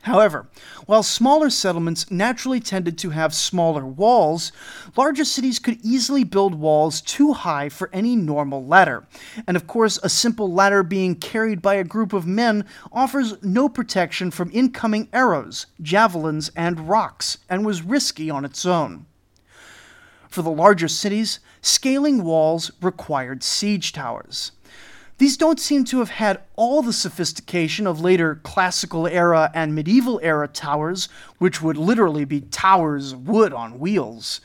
However, 0.03 0.47
while 0.87 1.03
smaller 1.03 1.51
settlements 1.51 2.11
naturally 2.11 2.61
tended 2.61 2.97
to 2.99 3.11
have 3.11 3.35
smaller 3.35 3.85
walls, 3.85 4.53
larger 4.97 5.25
cities 5.25 5.59
could 5.59 5.85
easily 5.85 6.25
build 6.25 6.55
walls 6.55 7.01
too 7.01 7.33
high 7.33 7.69
for 7.69 7.91
any 7.93 8.15
normal 8.15 8.65
ladder. 8.65 9.07
And 9.47 9.57
of 9.57 9.67
course, 9.67 9.99
a 10.03 10.09
simple 10.09 10.53
ladder 10.53 10.83
being 10.83 11.17
carried 11.17 11.61
by 11.61 11.75
a 11.75 11.85
group 11.85 12.13
of 12.13 12.27
men 12.27 12.65
offers 12.93 13.43
no 13.43 13.69
protection 13.69 14.31
from 14.31 14.51
incoming 14.55 15.09
arrows, 15.13 15.67
javelins, 15.83 16.51
and 16.55 16.89
rocks, 16.89 17.39
and 17.49 17.67
was 17.67 17.83
risky 17.83 18.31
on 18.31 18.45
its 18.45 18.65
own. 18.65 19.07
For 20.29 20.43
the 20.43 20.51
larger 20.51 20.89
cities, 20.89 21.41
scaling 21.61 22.23
walls 22.23 22.71
required 22.81 23.43
siege 23.43 23.93
towers. 23.93 24.53
These 25.19 25.37
don't 25.37 25.59
seem 25.59 25.83
to 25.87 25.99
have 25.99 26.11
had 26.11 26.43
all 26.55 26.81
the 26.81 26.93
sophistication 26.93 27.89
of 27.89 28.01
later 28.01 28.37
classical 28.45 29.09
era 29.09 29.51
and 29.53 29.75
medieval 29.75 30.21
era 30.23 30.47
towers, 30.47 31.09
which 31.39 31.61
would 31.61 31.77
literally 31.77 32.25
be 32.25 32.43
towers 32.43 33.13
of 33.13 33.27
wood 33.27 33.53
on 33.53 33.81
wheels, 33.81 34.41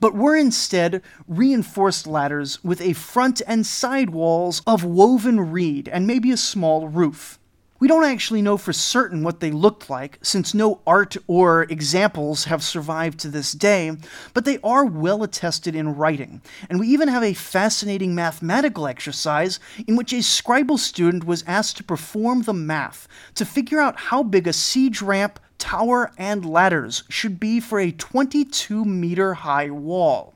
but 0.00 0.14
were 0.14 0.34
instead 0.34 1.02
reinforced 1.28 2.06
ladders 2.06 2.64
with 2.64 2.80
a 2.80 2.94
front 2.94 3.42
and 3.46 3.66
side 3.66 4.10
walls 4.10 4.62
of 4.66 4.82
woven 4.82 5.52
reed 5.52 5.88
and 5.88 6.06
maybe 6.06 6.30
a 6.30 6.38
small 6.38 6.88
roof. 6.88 7.38
We 7.84 7.88
don't 7.88 8.04
actually 8.04 8.40
know 8.40 8.56
for 8.56 8.72
certain 8.72 9.22
what 9.22 9.40
they 9.40 9.50
looked 9.50 9.90
like, 9.90 10.18
since 10.22 10.54
no 10.54 10.80
art 10.86 11.18
or 11.26 11.64
examples 11.64 12.44
have 12.44 12.62
survived 12.62 13.20
to 13.20 13.28
this 13.28 13.52
day, 13.52 13.92
but 14.32 14.46
they 14.46 14.58
are 14.64 14.86
well 14.86 15.22
attested 15.22 15.76
in 15.76 15.94
writing. 15.94 16.40
And 16.70 16.80
we 16.80 16.88
even 16.88 17.08
have 17.08 17.22
a 17.22 17.34
fascinating 17.34 18.14
mathematical 18.14 18.86
exercise 18.86 19.60
in 19.86 19.96
which 19.96 20.14
a 20.14 20.20
scribal 20.20 20.78
student 20.78 21.26
was 21.26 21.44
asked 21.46 21.76
to 21.76 21.84
perform 21.84 22.44
the 22.44 22.54
math 22.54 23.06
to 23.34 23.44
figure 23.44 23.80
out 23.80 24.00
how 24.00 24.22
big 24.22 24.46
a 24.46 24.54
siege 24.54 25.02
ramp, 25.02 25.38
tower, 25.58 26.10
and 26.16 26.46
ladders 26.46 27.02
should 27.10 27.38
be 27.38 27.60
for 27.60 27.78
a 27.78 27.92
22 27.92 28.86
meter 28.86 29.34
high 29.34 29.68
wall 29.68 30.33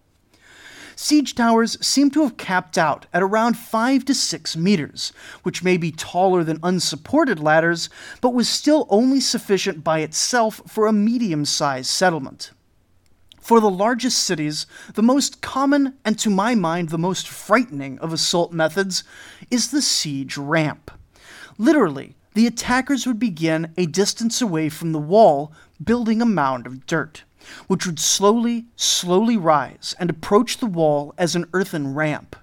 siege 1.01 1.37
towers 1.37 1.79
seem 1.81 2.11
to 2.11 2.23
have 2.23 2.37
capped 2.37 2.77
out 2.77 3.07
at 3.15 3.23
around 3.23 3.57
5 3.57 4.05
to 4.05 4.13
6 4.13 4.57
meters, 4.57 5.13
which 5.45 5.63
may 5.63 5.77
be 5.77 5.93
taller 5.93 6.43
than 6.43 6.59
unsupported 6.61 7.39
ladders, 7.39 7.89
but 8.21 8.35
was 8.35 8.49
still 8.49 8.85
only 8.91 9.21
sufficient 9.21 9.85
by 9.85 10.01
itself 10.01 10.61
for 10.67 10.89
a 10.89 10.93
medium 10.93 11.45
sized 11.45 11.89
settlement. 11.89 12.51
For 13.41 13.61
the 13.61 13.71
largest 13.71 14.25
cities, 14.25 14.67
the 14.95 15.03
most 15.03 15.41
common 15.41 15.95
and 16.05 16.19
to 16.19 16.31
my 16.31 16.57
mind 16.57 16.89
the 16.89 16.99
most 16.99 17.29
frightening 17.29 18.01
of 18.01 18.13
assault 18.13 18.53
methods 18.53 19.05
is 19.53 19.71
the 19.71 19.81
siege 19.81 20.37
ramp. 20.37 20.91
Literally, 21.59 22.17
the 22.35 22.49
attackers 22.49 23.07
would 23.07 23.21
begin 23.21 23.73
a 23.77 23.87
distance 23.87 24.43
away 24.43 24.69
from 24.69 24.91
the 24.91 24.99
wall, 24.99 25.53
building 25.83 26.21
a 26.21 26.27
mound 26.27 26.67
of 26.67 26.87
dirt 26.87 27.23
which 27.67 27.87
would 27.87 27.99
slowly, 27.99 28.67
slowly 28.77 29.37
rise 29.37 29.95
and 29.99 30.11
approach 30.11 30.59
the 30.59 30.67
wall 30.67 31.15
as 31.19 31.35
an 31.35 31.47
earthen 31.53 31.95
ramp. 31.95 32.37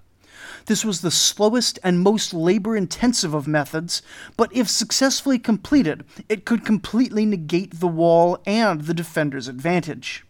This 0.66 0.84
was 0.84 1.02
the 1.02 1.12
slowest 1.12 1.78
and 1.84 2.00
most 2.00 2.34
labor 2.34 2.76
intensive 2.76 3.36
of 3.36 3.48
methods, 3.48 4.02
but 4.36 4.56
if 4.56 4.68
successfully 4.68 5.38
completed, 5.38 6.04
it 6.28 6.46
could 6.46 6.66
completely 6.66 7.26
negate 7.26 7.80
the 7.80 7.88
wall 7.88 8.40
and 8.48 8.82
the 8.82 8.94
defender's 8.94 9.48
advantage. 9.48 10.26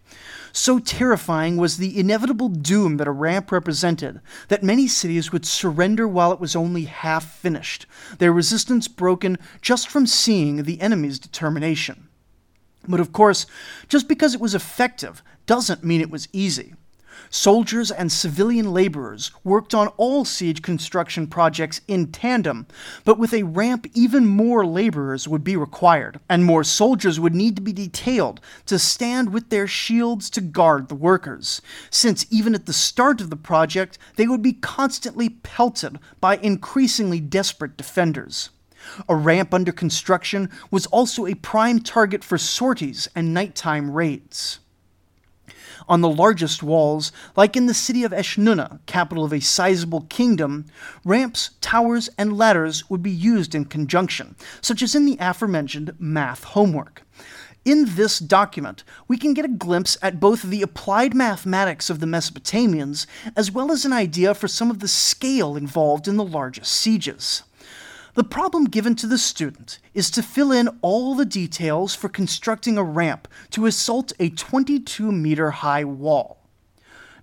So 0.51 0.79
terrifying 0.79 1.57
was 1.57 1.77
the 1.77 1.99
inevitable 1.99 2.49
doom 2.49 2.97
that 2.97 3.07
a 3.07 3.11
ramp 3.11 3.51
represented 3.51 4.21
that 4.47 4.63
many 4.63 4.87
cities 4.87 5.31
would 5.31 5.45
surrender 5.45 6.07
while 6.07 6.31
it 6.31 6.39
was 6.39 6.55
only 6.55 6.85
half 6.85 7.29
finished, 7.39 7.85
their 8.19 8.31
resistance 8.31 8.87
broken 8.87 9.37
just 9.61 9.89
from 9.89 10.07
seeing 10.07 10.63
the 10.63 10.79
enemy's 10.79 11.19
determination. 11.19 12.04
But 12.87 12.99
of 12.99 13.11
course, 13.11 13.45
just 13.87 14.07
because 14.07 14.33
it 14.33 14.41
was 14.41 14.55
effective 14.55 15.23
doesn't 15.45 15.83
mean 15.83 16.01
it 16.01 16.11
was 16.11 16.27
easy. 16.33 16.73
Soldiers 17.29 17.91
and 17.91 18.11
civilian 18.11 18.71
laborers 18.71 19.31
worked 19.43 19.73
on 19.73 19.87
all 19.97 20.25
siege 20.25 20.61
construction 20.61 21.27
projects 21.27 21.81
in 21.87 22.11
tandem, 22.11 22.67
but 23.03 23.17
with 23.17 23.33
a 23.33 23.43
ramp, 23.43 23.87
even 23.93 24.25
more 24.25 24.65
laborers 24.65 25.27
would 25.27 25.43
be 25.43 25.55
required, 25.55 26.19
and 26.29 26.45
more 26.45 26.63
soldiers 26.63 27.19
would 27.19 27.33
need 27.33 27.55
to 27.55 27.61
be 27.61 27.73
detailed 27.73 28.39
to 28.67 28.77
stand 28.77 29.33
with 29.33 29.49
their 29.49 29.67
shields 29.67 30.29
to 30.29 30.41
guard 30.41 30.87
the 30.87 30.95
workers, 30.95 31.61
since 31.89 32.25
even 32.29 32.53
at 32.53 32.67
the 32.67 32.73
start 32.73 33.21
of 33.21 33.29
the 33.29 33.35
project, 33.35 33.97
they 34.17 34.27
would 34.27 34.41
be 34.41 34.53
constantly 34.53 35.29
pelted 35.29 35.97
by 36.21 36.37
increasingly 36.37 37.19
desperate 37.19 37.75
defenders. 37.75 38.49
A 39.07 39.15
ramp 39.15 39.53
under 39.53 39.71
construction 39.71 40.49
was 40.71 40.85
also 40.87 41.25
a 41.25 41.35
prime 41.35 41.79
target 41.79 42.23
for 42.23 42.37
sorties 42.37 43.07
and 43.15 43.33
nighttime 43.33 43.91
raids. 43.91 44.59
On 45.87 46.01
the 46.01 46.09
largest 46.09 46.63
walls, 46.63 47.11
like 47.35 47.55
in 47.55 47.67
the 47.67 47.73
city 47.73 48.03
of 48.03 48.11
Eshnunna, 48.11 48.79
capital 48.85 49.23
of 49.23 49.33
a 49.33 49.39
sizable 49.39 50.01
kingdom, 50.09 50.65
ramps, 51.03 51.51
towers, 51.61 52.09
and 52.17 52.37
ladders 52.37 52.89
would 52.89 53.03
be 53.03 53.11
used 53.11 53.53
in 53.53 53.65
conjunction, 53.65 54.35
such 54.61 54.81
as 54.81 54.95
in 54.95 55.05
the 55.05 55.17
aforementioned 55.19 55.93
math 55.99 56.43
homework. 56.43 57.03
In 57.65 57.95
this 57.95 58.19
document, 58.19 58.83
we 59.07 59.17
can 59.17 59.33
get 59.33 59.45
a 59.45 59.49
glimpse 59.49 59.97
at 60.01 60.19
both 60.19 60.43
the 60.43 60.61
applied 60.61 61.15
mathematics 61.15 61.89
of 61.89 61.99
the 61.99 62.05
Mesopotamians 62.05 63.07
as 63.35 63.51
well 63.51 63.71
as 63.71 63.85
an 63.85 63.93
idea 63.93 64.35
for 64.35 64.47
some 64.47 64.69
of 64.69 64.79
the 64.79 64.87
scale 64.87 65.55
involved 65.55 66.07
in 66.07 66.15
the 66.15 66.23
largest 66.23 66.71
sieges. 66.71 67.41
The 68.15 68.23
problem 68.23 68.63
given 68.63 68.95
to 68.95 69.07
the 69.07 69.17
student 69.17 69.77
is 69.93 70.09
to 70.11 70.23
fill 70.23 70.53
in 70.53 70.69
all 70.81 71.15
the 71.15 71.25
details 71.25 71.93
for 71.93 72.07
constructing 72.07 72.77
a 72.77 72.83
ramp 72.83 73.27
to 73.49 73.65
assault 73.65 74.13
a 74.21 74.29
22 74.29 75.11
meter 75.11 75.51
high 75.51 75.83
wall. 75.83 76.37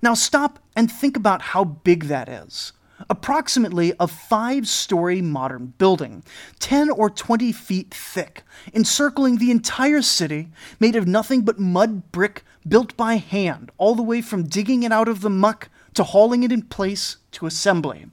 Now 0.03 0.13
stop 0.13 0.59
and 0.77 0.93
think 0.93 1.17
about 1.17 1.41
how 1.41 1.65
big 1.65 2.05
that 2.05 2.29
is. 2.29 2.75
Approximately 3.09 3.95
a 3.99 4.07
five 4.07 4.69
story 4.69 5.23
modern 5.23 5.73
building, 5.79 6.25
10 6.59 6.91
or 6.91 7.09
20 7.09 7.53
feet 7.53 7.95
thick, 7.95 8.43
encircling 8.75 9.39
the 9.39 9.51
entire 9.51 10.03
city, 10.03 10.51
made 10.79 10.95
of 10.95 11.09
nothing 11.09 11.41
but 11.41 11.59
mud 11.59 12.13
brick 12.13 12.45
built 12.69 12.95
by 12.99 13.15
hand, 13.15 13.73
all 13.79 13.95
the 13.95 14.03
way 14.03 14.21
from 14.21 14.45
digging 14.45 14.83
it 14.83 14.93
out 14.93 15.09
of 15.09 15.23
the 15.23 15.31
muck 15.31 15.71
to 15.95 16.05
hauling 16.05 16.43
it 16.43 16.53
in 16.53 16.61
place 16.61 17.17
to 17.31 17.47
assembly 17.47 18.09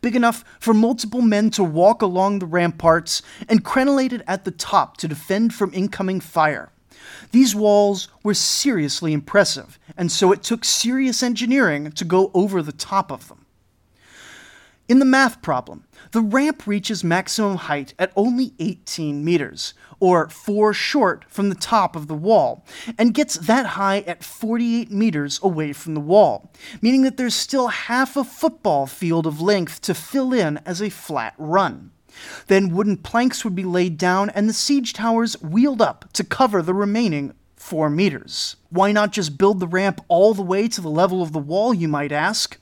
big 0.00 0.16
enough 0.16 0.44
for 0.60 0.74
multiple 0.74 1.22
men 1.22 1.50
to 1.50 1.64
walk 1.64 2.02
along 2.02 2.38
the 2.38 2.46
ramparts, 2.46 3.22
and 3.48 3.64
crenellated 3.64 4.22
at 4.26 4.44
the 4.44 4.50
top 4.50 4.96
to 4.98 5.08
defend 5.08 5.54
from 5.54 5.72
incoming 5.72 6.20
fire. 6.20 6.70
These 7.32 7.54
walls 7.54 8.08
were 8.22 8.34
seriously 8.34 9.12
impressive, 9.12 9.78
and 9.96 10.10
so 10.12 10.32
it 10.32 10.42
took 10.42 10.64
serious 10.64 11.22
engineering 11.22 11.90
to 11.92 12.04
go 12.04 12.30
over 12.34 12.62
the 12.62 12.72
top 12.72 13.10
of 13.10 13.28
them. 13.28 13.45
In 14.88 15.00
the 15.00 15.04
math 15.04 15.42
problem, 15.42 15.84
the 16.12 16.20
ramp 16.20 16.64
reaches 16.64 17.02
maximum 17.02 17.56
height 17.56 17.92
at 17.98 18.12
only 18.14 18.54
18 18.60 19.24
meters, 19.24 19.74
or 19.98 20.28
4 20.28 20.72
short 20.72 21.24
from 21.28 21.48
the 21.48 21.56
top 21.56 21.96
of 21.96 22.06
the 22.06 22.14
wall, 22.14 22.64
and 22.96 23.12
gets 23.12 23.34
that 23.34 23.66
high 23.66 24.00
at 24.00 24.22
48 24.22 24.92
meters 24.92 25.40
away 25.42 25.72
from 25.72 25.94
the 25.94 26.00
wall, 26.00 26.52
meaning 26.80 27.02
that 27.02 27.16
there's 27.16 27.34
still 27.34 27.66
half 27.66 28.16
a 28.16 28.22
football 28.22 28.86
field 28.86 29.26
of 29.26 29.40
length 29.40 29.80
to 29.82 29.94
fill 29.94 30.32
in 30.32 30.58
as 30.58 30.80
a 30.80 30.88
flat 30.88 31.34
run. 31.36 31.90
Then 32.46 32.72
wooden 32.72 32.96
planks 32.96 33.44
would 33.44 33.56
be 33.56 33.64
laid 33.64 33.98
down 33.98 34.30
and 34.30 34.48
the 34.48 34.52
siege 34.52 34.92
towers 34.92 35.40
wheeled 35.42 35.82
up 35.82 36.12
to 36.12 36.22
cover 36.22 36.62
the 36.62 36.74
remaining 36.74 37.34
4 37.56 37.90
meters. 37.90 38.54
Why 38.70 38.92
not 38.92 39.10
just 39.10 39.36
build 39.36 39.58
the 39.58 39.66
ramp 39.66 40.00
all 40.06 40.32
the 40.32 40.42
way 40.42 40.68
to 40.68 40.80
the 40.80 40.88
level 40.88 41.22
of 41.22 41.32
the 41.32 41.40
wall, 41.40 41.74
you 41.74 41.88
might 41.88 42.12
ask? 42.12 42.56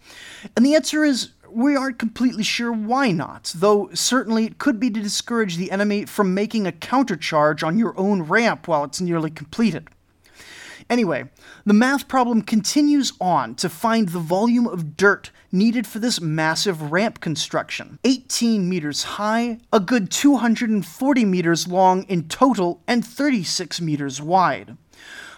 And 0.56 0.64
the 0.64 0.74
answer 0.74 1.04
is 1.04 1.33
we 1.54 1.76
aren't 1.76 1.98
completely 1.98 2.42
sure 2.42 2.72
why 2.72 3.10
not, 3.10 3.52
though 3.54 3.88
certainly 3.94 4.44
it 4.44 4.58
could 4.58 4.80
be 4.80 4.90
to 4.90 5.00
discourage 5.00 5.56
the 5.56 5.70
enemy 5.70 6.04
from 6.04 6.34
making 6.34 6.66
a 6.66 6.72
countercharge 6.72 7.64
on 7.66 7.78
your 7.78 7.98
own 7.98 8.22
ramp 8.22 8.66
while 8.66 8.84
it's 8.84 9.00
nearly 9.00 9.30
completed. 9.30 9.88
Anyway, 10.90 11.24
the 11.64 11.72
math 11.72 12.08
problem 12.08 12.42
continues 12.42 13.12
on 13.20 13.54
to 13.54 13.68
find 13.68 14.10
the 14.10 14.18
volume 14.18 14.66
of 14.66 14.96
dirt 14.96 15.30
needed 15.50 15.86
for 15.86 15.98
this 15.98 16.20
massive 16.20 16.92
ramp 16.92 17.20
construction 17.20 17.98
18 18.04 18.68
meters 18.68 19.02
high, 19.04 19.58
a 19.72 19.80
good 19.80 20.10
240 20.10 21.24
meters 21.24 21.68
long 21.68 22.02
in 22.04 22.28
total, 22.28 22.82
and 22.86 23.04
36 23.04 23.80
meters 23.80 24.20
wide. 24.20 24.76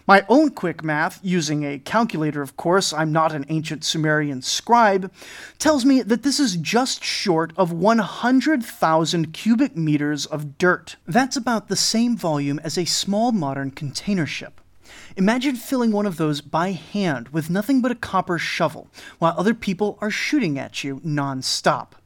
My 0.09 0.25
own 0.29 0.51
quick 0.51 0.85
math, 0.85 1.19
using 1.21 1.65
a 1.65 1.81
calculator 1.81 2.41
of 2.41 2.57
course, 2.57 2.93
I'm 2.93 3.11
not 3.11 3.35
an 3.35 3.45
ancient 3.49 3.83
Sumerian 3.83 4.41
scribe, 4.41 5.11
tells 5.59 5.85
me 5.85 6.01
that 6.01 6.23
this 6.23 6.39
is 6.39 6.55
just 6.55 7.03
short 7.03 7.53
of 7.57 7.73
100,000 7.73 9.33
cubic 9.33 9.77
meters 9.77 10.25
of 10.25 10.59
dirt. 10.59 10.95
That's 11.07 11.37
about 11.37 11.67
the 11.67 11.75
same 11.75 12.17
volume 12.17 12.61
as 12.61 12.79
a 12.79 12.85
small 12.85 13.33
modern 13.33 13.73
container 13.73 14.27
ship. 14.27 14.61
Imagine 15.17 15.57
filling 15.57 15.91
one 15.91 16.07
of 16.07 16.19
those 16.19 16.41
by 16.41 16.71
hand 16.71 17.31
with 17.31 17.51
nothing 17.51 17.83
but 17.83 17.91
a 17.91 17.97
copper 17.97 18.39
shovel, 18.39 18.87
while 19.19 19.35
other 19.37 19.55
people 19.55 19.99
are 20.01 20.11
shooting 20.11 20.57
at 20.57 20.85
you 20.85 21.01
non-stop. 21.03 21.97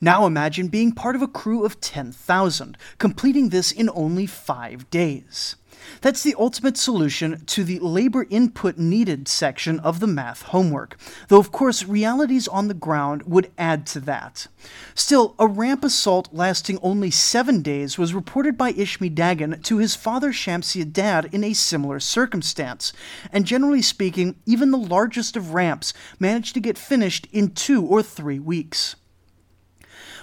Now 0.00 0.24
imagine 0.24 0.68
being 0.68 0.92
part 0.92 1.16
of 1.16 1.22
a 1.22 1.26
crew 1.26 1.64
of 1.64 1.80
10,000, 1.80 2.78
completing 2.98 3.48
this 3.48 3.72
in 3.72 3.90
only 3.92 4.26
five 4.26 4.88
days. 4.90 5.56
That's 6.00 6.22
the 6.22 6.34
ultimate 6.38 6.76
solution 6.76 7.44
to 7.46 7.64
the 7.64 7.78
labor 7.78 8.26
input 8.30 8.78
needed 8.78 9.28
section 9.28 9.80
of 9.80 10.00
the 10.00 10.06
math 10.06 10.42
homework, 10.42 10.96
though 11.28 11.38
of 11.38 11.52
course 11.52 11.84
realities 11.84 12.48
on 12.48 12.68
the 12.68 12.74
ground 12.74 13.22
would 13.24 13.50
add 13.58 13.86
to 13.88 14.00
that. 14.00 14.46
Still, 14.94 15.34
a 15.38 15.46
ramp 15.46 15.84
assault 15.84 16.28
lasting 16.32 16.78
only 16.82 17.10
seven 17.10 17.62
days 17.62 17.98
was 17.98 18.14
reported 18.14 18.56
by 18.56 18.72
Ishme-Dagan 18.72 19.62
to 19.64 19.78
his 19.78 19.96
father 19.96 20.32
Shamshi-Adad 20.32 21.32
in 21.32 21.44
a 21.44 21.52
similar 21.52 22.00
circumstance, 22.00 22.92
and 23.32 23.44
generally 23.44 23.82
speaking, 23.82 24.36
even 24.46 24.70
the 24.70 24.78
largest 24.78 25.36
of 25.36 25.54
ramps 25.54 25.92
managed 26.18 26.54
to 26.54 26.60
get 26.60 26.78
finished 26.78 27.26
in 27.32 27.50
two 27.50 27.84
or 27.84 28.02
three 28.02 28.38
weeks. 28.38 28.96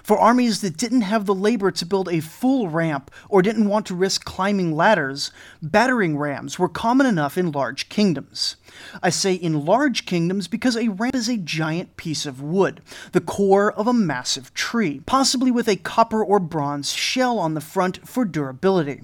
For 0.08 0.18
armies 0.18 0.62
that 0.62 0.78
didn't 0.78 1.02
have 1.02 1.26
the 1.26 1.36
labor 1.36 1.70
to 1.70 1.86
build 1.86 2.08
a 2.08 2.22
full 2.22 2.70
ramp 2.70 3.12
or 3.28 3.42
didn't 3.42 3.68
want 3.68 3.86
to 3.88 3.94
risk 3.94 4.24
climbing 4.24 4.74
ladders, 4.74 5.32
battering 5.62 6.18
rams 6.18 6.58
were 6.58 6.70
common 6.70 7.06
enough 7.06 7.38
in 7.38 7.52
large 7.52 7.90
kingdoms. 7.90 8.56
I 9.02 9.10
say 9.10 9.34
in 9.34 9.66
large 9.66 10.06
kingdoms 10.06 10.48
because 10.48 10.76
a 10.76 10.90
ramp 10.90 11.16
is 11.16 11.30
a 11.30 11.38
giant 11.38 11.98
piece 11.98 12.26
of 12.26 12.42
wood, 12.42 12.82
the 13.12 13.22
core 13.22 13.72
of 13.72 13.88
a 13.88 13.94
massive 13.94 14.54
tree, 14.54 15.02
possibly 15.06 15.52
with 15.52 15.68
a 15.68 15.76
copper 15.76 16.24
or 16.24 16.40
bronze 16.40 16.92
shell 16.92 17.40
on 17.40 17.54
the 17.54 17.62
front 17.62 18.08
for 18.08 18.26
durability. 18.26 19.02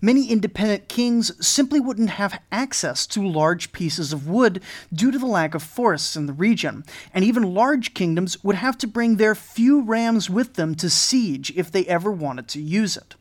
Many 0.00 0.30
independent 0.30 0.88
kings 0.88 1.46
simply 1.46 1.78
wouldn't 1.78 2.10
have 2.10 2.40
access 2.50 3.06
to 3.08 3.26
large 3.26 3.72
pieces 3.72 4.12
of 4.12 4.26
wood 4.26 4.62
due 4.92 5.10
to 5.10 5.18
the 5.18 5.26
lack 5.26 5.54
of 5.54 5.62
forests 5.62 6.16
in 6.16 6.26
the 6.26 6.32
region, 6.32 6.84
and 7.12 7.24
even 7.24 7.54
large 7.54 7.94
kingdoms 7.94 8.42
would 8.42 8.56
have 8.56 8.78
to 8.78 8.86
bring 8.86 9.16
their 9.16 9.34
few 9.34 9.82
rams 9.82 10.30
with 10.30 10.54
them 10.54 10.74
to 10.76 10.88
siege 10.88 11.52
if 11.56 11.70
they 11.70 11.84
ever 11.86 12.10
wanted 12.10 12.48
to 12.48 12.60
use 12.60 12.96
it. 12.96 13.14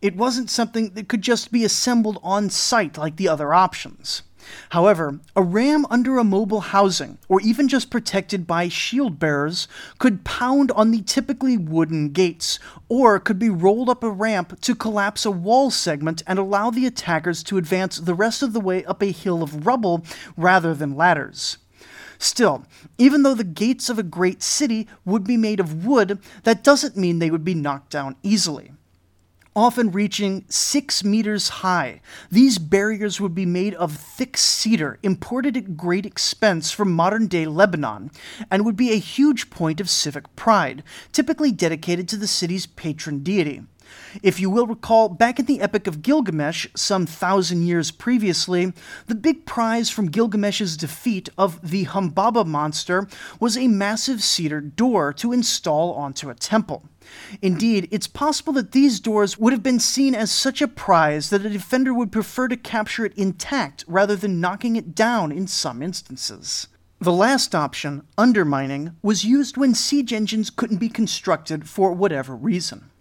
It 0.00 0.16
wasn't 0.16 0.50
something 0.50 0.90
that 0.94 1.08
could 1.08 1.22
just 1.22 1.52
be 1.52 1.64
assembled 1.64 2.18
on 2.24 2.50
site 2.50 2.98
like 2.98 3.16
the 3.16 3.28
other 3.28 3.54
options. 3.54 4.22
However, 4.70 5.20
a 5.36 5.42
ram 5.42 5.86
under 5.90 6.18
a 6.18 6.24
mobile 6.24 6.60
housing, 6.60 7.18
or 7.28 7.40
even 7.40 7.68
just 7.68 7.90
protected 7.90 8.46
by 8.46 8.68
shield 8.68 9.18
bearers, 9.18 9.68
could 9.98 10.24
pound 10.24 10.70
on 10.72 10.90
the 10.90 11.02
typically 11.02 11.56
wooden 11.56 12.10
gates, 12.10 12.58
or 12.88 13.18
could 13.18 13.38
be 13.38 13.50
rolled 13.50 13.88
up 13.88 14.02
a 14.02 14.10
ramp 14.10 14.60
to 14.62 14.74
collapse 14.74 15.24
a 15.24 15.30
wall 15.30 15.70
segment 15.70 16.22
and 16.26 16.38
allow 16.38 16.70
the 16.70 16.86
attackers 16.86 17.42
to 17.44 17.58
advance 17.58 17.96
the 17.96 18.14
rest 18.14 18.42
of 18.42 18.52
the 18.52 18.60
way 18.60 18.84
up 18.84 19.02
a 19.02 19.12
hill 19.12 19.42
of 19.42 19.66
rubble 19.66 20.04
rather 20.36 20.74
than 20.74 20.96
ladders. 20.96 21.58
Still, 22.18 22.64
even 22.98 23.24
though 23.24 23.34
the 23.34 23.42
gates 23.42 23.88
of 23.88 23.98
a 23.98 24.04
great 24.04 24.42
city 24.42 24.88
would 25.04 25.24
be 25.24 25.36
made 25.36 25.58
of 25.58 25.84
wood, 25.84 26.20
that 26.44 26.62
doesn't 26.62 26.96
mean 26.96 27.18
they 27.18 27.30
would 27.30 27.44
be 27.44 27.54
knocked 27.54 27.90
down 27.90 28.16
easily 28.22 28.72
often 29.54 29.90
reaching 29.90 30.44
six 30.48 31.04
meters 31.04 31.48
high. 31.48 32.00
These 32.30 32.58
barriers 32.58 33.20
would 33.20 33.34
be 33.34 33.46
made 33.46 33.74
of 33.74 33.92
thick 33.92 34.36
cedar, 34.36 34.98
imported 35.02 35.56
at 35.56 35.76
great 35.76 36.06
expense 36.06 36.70
from 36.70 36.92
modern 36.92 37.26
day 37.26 37.46
Lebanon, 37.46 38.10
and 38.50 38.64
would 38.64 38.76
be 38.76 38.92
a 38.92 38.96
huge 38.96 39.50
point 39.50 39.80
of 39.80 39.90
civic 39.90 40.34
pride, 40.36 40.82
typically 41.12 41.52
dedicated 41.52 42.08
to 42.08 42.16
the 42.16 42.26
city's 42.26 42.66
patron 42.66 43.22
deity. 43.22 43.62
If 44.22 44.40
you 44.40 44.48
will 44.48 44.66
recall, 44.66 45.08
back 45.08 45.38
in 45.38 45.46
the 45.46 45.60
Epic 45.60 45.86
of 45.86 46.02
Gilgamesh, 46.02 46.66
some 46.74 47.04
thousand 47.04 47.66
years 47.66 47.90
previously, 47.90 48.72
the 49.06 49.14
big 49.14 49.44
prize 49.44 49.90
from 49.90 50.10
Gilgamesh's 50.10 50.76
defeat 50.76 51.28
of 51.36 51.70
the 51.70 51.84
Humbaba 51.84 52.46
monster 52.46 53.06
was 53.38 53.56
a 53.56 53.68
massive 53.68 54.22
cedar 54.22 54.60
door 54.60 55.12
to 55.14 55.32
install 55.32 55.92
onto 55.94 56.30
a 56.30 56.34
temple. 56.34 56.88
Indeed, 57.40 57.88
it's 57.90 58.06
possible 58.06 58.52
that 58.54 58.72
these 58.72 59.00
doors 59.00 59.38
would 59.38 59.52
have 59.52 59.62
been 59.62 59.80
seen 59.80 60.14
as 60.14 60.30
such 60.30 60.62
a 60.62 60.68
prize 60.68 61.30
that 61.30 61.44
a 61.44 61.50
defender 61.50 61.92
would 61.92 62.12
prefer 62.12 62.48
to 62.48 62.56
capture 62.56 63.04
it 63.04 63.16
intact 63.16 63.84
rather 63.88 64.16
than 64.16 64.40
knocking 64.40 64.76
it 64.76 64.94
down 64.94 65.32
in 65.32 65.46
some 65.46 65.82
instances. 65.82 66.68
The 67.00 67.12
last 67.12 67.52
option, 67.52 68.02
undermining, 68.16 68.96
was 69.02 69.24
used 69.24 69.56
when 69.56 69.74
siege 69.74 70.12
engines 70.12 70.50
couldn't 70.50 70.76
be 70.76 70.88
constructed 70.88 71.68
for 71.68 71.92
whatever 71.92 72.36
reason. 72.36 72.91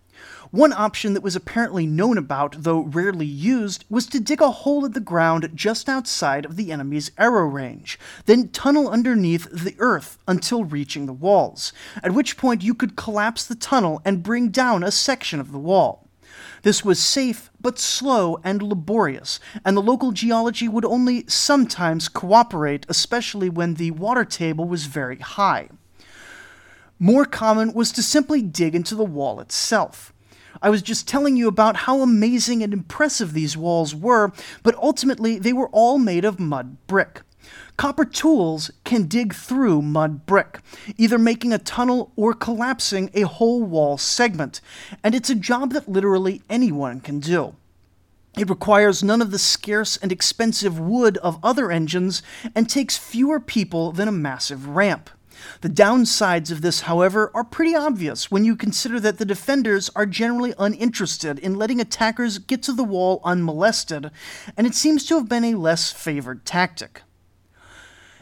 One 0.51 0.73
option 0.73 1.13
that 1.13 1.23
was 1.23 1.37
apparently 1.37 1.87
known 1.87 2.17
about, 2.17 2.57
though 2.59 2.81
rarely 2.81 3.25
used, 3.25 3.85
was 3.89 4.05
to 4.07 4.19
dig 4.19 4.41
a 4.41 4.51
hole 4.51 4.83
in 4.83 4.91
the 4.91 4.99
ground 4.99 5.49
just 5.55 5.87
outside 5.87 6.43
of 6.43 6.57
the 6.57 6.73
enemy's 6.73 7.09
arrow 7.17 7.47
range, 7.47 7.97
then 8.25 8.49
tunnel 8.49 8.89
underneath 8.89 9.49
the 9.49 9.75
earth 9.79 10.17
until 10.27 10.65
reaching 10.65 11.05
the 11.05 11.13
walls, 11.13 11.71
at 12.03 12.11
which 12.11 12.35
point 12.35 12.63
you 12.63 12.73
could 12.73 12.97
collapse 12.97 13.45
the 13.45 13.55
tunnel 13.55 14.01
and 14.03 14.23
bring 14.23 14.49
down 14.49 14.83
a 14.83 14.91
section 14.91 15.39
of 15.39 15.53
the 15.53 15.57
wall. 15.57 16.09
This 16.63 16.83
was 16.83 16.99
safe, 16.99 17.49
but 17.61 17.79
slow 17.79 18.37
and 18.43 18.61
laborious, 18.61 19.39
and 19.63 19.77
the 19.77 19.81
local 19.81 20.11
geology 20.11 20.67
would 20.67 20.83
only 20.83 21.23
sometimes 21.29 22.09
cooperate, 22.09 22.85
especially 22.89 23.49
when 23.49 23.75
the 23.75 23.91
water 23.91 24.25
table 24.25 24.65
was 24.65 24.85
very 24.85 25.19
high. 25.19 25.69
More 26.99 27.23
common 27.23 27.71
was 27.71 27.93
to 27.93 28.03
simply 28.03 28.41
dig 28.41 28.75
into 28.75 28.95
the 28.95 29.05
wall 29.05 29.39
itself. 29.39 30.11
I 30.61 30.69
was 30.69 30.81
just 30.81 31.07
telling 31.07 31.37
you 31.37 31.47
about 31.47 31.75
how 31.75 32.01
amazing 32.01 32.61
and 32.61 32.71
impressive 32.71 33.33
these 33.33 33.57
walls 33.57 33.95
were, 33.95 34.31
but 34.61 34.75
ultimately 34.75 35.39
they 35.39 35.53
were 35.53 35.69
all 35.69 35.97
made 35.97 36.23
of 36.23 36.39
mud 36.39 36.77
brick. 36.87 37.21
Copper 37.77 38.05
tools 38.05 38.69
can 38.83 39.07
dig 39.07 39.33
through 39.33 39.81
mud 39.81 40.27
brick, 40.27 40.59
either 40.97 41.17
making 41.17 41.51
a 41.51 41.57
tunnel 41.57 42.11
or 42.15 42.33
collapsing 42.33 43.09
a 43.15 43.21
whole 43.21 43.63
wall 43.63 43.97
segment, 43.97 44.61
and 45.03 45.15
it's 45.15 45.31
a 45.31 45.35
job 45.35 45.73
that 45.73 45.89
literally 45.89 46.43
anyone 46.47 46.99
can 46.99 47.19
do. 47.19 47.55
It 48.37 48.49
requires 48.49 49.03
none 49.03 49.21
of 49.21 49.31
the 49.31 49.39
scarce 49.39 49.97
and 49.97 50.11
expensive 50.11 50.79
wood 50.79 51.17
of 51.17 51.39
other 51.43 51.71
engines 51.71 52.21
and 52.55 52.69
takes 52.69 52.97
fewer 52.97 53.39
people 53.39 53.91
than 53.91 54.07
a 54.07 54.11
massive 54.11 54.67
ramp. 54.67 55.09
The 55.61 55.69
downsides 55.69 56.51
of 56.51 56.61
this, 56.61 56.81
however, 56.81 57.31
are 57.33 57.43
pretty 57.43 57.75
obvious 57.75 58.29
when 58.29 58.45
you 58.45 58.55
consider 58.55 58.99
that 58.99 59.17
the 59.17 59.25
defenders 59.25 59.89
are 59.95 60.05
generally 60.05 60.53
uninterested 60.57 61.39
in 61.39 61.55
letting 61.55 61.79
attackers 61.79 62.37
get 62.37 62.63
to 62.63 62.73
the 62.73 62.83
wall 62.83 63.21
unmolested, 63.23 64.11
and 64.57 64.67
it 64.67 64.75
seems 64.75 65.05
to 65.05 65.15
have 65.15 65.29
been 65.29 65.43
a 65.45 65.55
less 65.55 65.91
favored 65.91 66.45
tactic. 66.45 67.01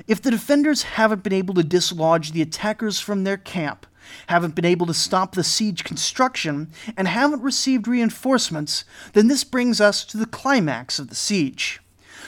If 0.08 0.22
the 0.22 0.32
defenders 0.32 0.84
haven't 0.84 1.24
been 1.24 1.34
able 1.34 1.54
to 1.56 1.64
dislodge 1.64 2.32
the 2.32 2.42
attackers 2.42 3.00
from 3.00 3.24
their 3.24 3.38
camp, 3.38 3.86
haven't 4.28 4.56
been 4.56 4.66
able 4.66 4.86
to 4.88 4.94
stop 4.94 5.36
the 5.36 5.44
siege 5.44 5.84
construction, 5.84 6.72
and 6.98 7.08
haven't 7.08 7.44
received 7.44 7.88
reinforcements, 7.88 8.86
then 9.14 9.28
this 9.28 9.44
brings 9.44 9.80
us 9.80 10.04
to 10.06 10.18
the 10.18 10.26
climax 10.26 11.00
of 11.00 11.10
the 11.10 11.16
siege. 11.16 11.80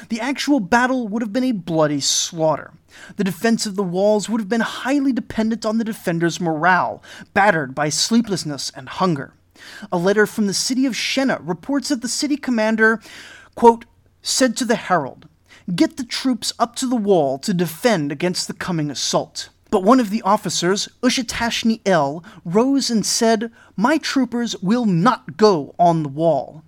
The 0.10 0.20
actual 0.20 0.60
battle 0.60 1.08
would 1.08 1.22
have 1.22 1.34
been 1.34 1.44
a 1.44 1.52
bloody 1.52 2.00
slaughter. 2.00 2.74
The 3.16 3.24
defense 3.24 3.66
of 3.66 3.76
the 3.76 3.84
walls 3.84 4.30
would 4.30 4.42
have 4.42 4.50
been 4.50 4.62
highly 4.62 5.14
dependent 5.14 5.66
on 5.66 5.78
the 5.78 5.84
defenders' 5.84 6.42
morale, 6.42 7.02
battered 7.34 7.74
by 7.74 7.90
sleeplessness 7.90 8.72
and 8.76 8.90
hunger. 8.90 9.34
A 9.92 9.98
letter 9.98 10.26
from 10.26 10.48
the 10.48 10.54
city 10.54 10.86
of 10.86 10.94
Shehna 10.94 11.40
reports 11.42 11.90
that 11.90 12.02
the 12.02 12.08
city 12.08 12.38
commander, 12.38 13.02
quote, 13.56 13.86
said 14.22 14.58
to 14.58 14.66
the 14.66 14.76
herald, 14.76 15.28
Get 15.76 15.98
the 15.98 16.04
troops 16.04 16.54
up 16.60 16.76
to 16.78 16.88
the 16.88 16.96
wall 16.96 17.38
to 17.40 17.54
defend 17.54 18.12
against 18.12 18.48
the 18.48 18.54
coming 18.54 18.90
assault. 18.90 19.50
But 19.70 19.84
one 19.84 20.02
of 20.02 20.10
the 20.10 20.22
officers, 20.24 20.90
Ushatashni 21.02 21.80
El, 21.86 22.24
rose 22.44 22.90
and 22.90 23.06
said, 23.06 23.52
My 23.78 23.98
troopers 23.98 24.56
will 24.62 24.86
not 24.86 25.38
go 25.38 25.76
on 25.80 26.04
the 26.04 26.10
wall. 26.10 26.64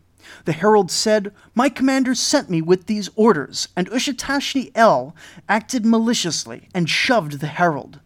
The 0.45 0.53
herald 0.53 0.91
said, 0.91 1.31
My 1.55 1.69
commander 1.69 2.13
sent 2.15 2.49
me 2.49 2.61
with 2.61 2.87
these 2.87 3.09
orders, 3.15 3.69
and 3.77 3.89
Ushatashni 3.89 4.71
El 4.75 5.15
acted 5.47 5.85
maliciously 5.85 6.67
and 6.73 6.89
shoved 6.89 7.39
the 7.39 7.47
herald. 7.47 8.01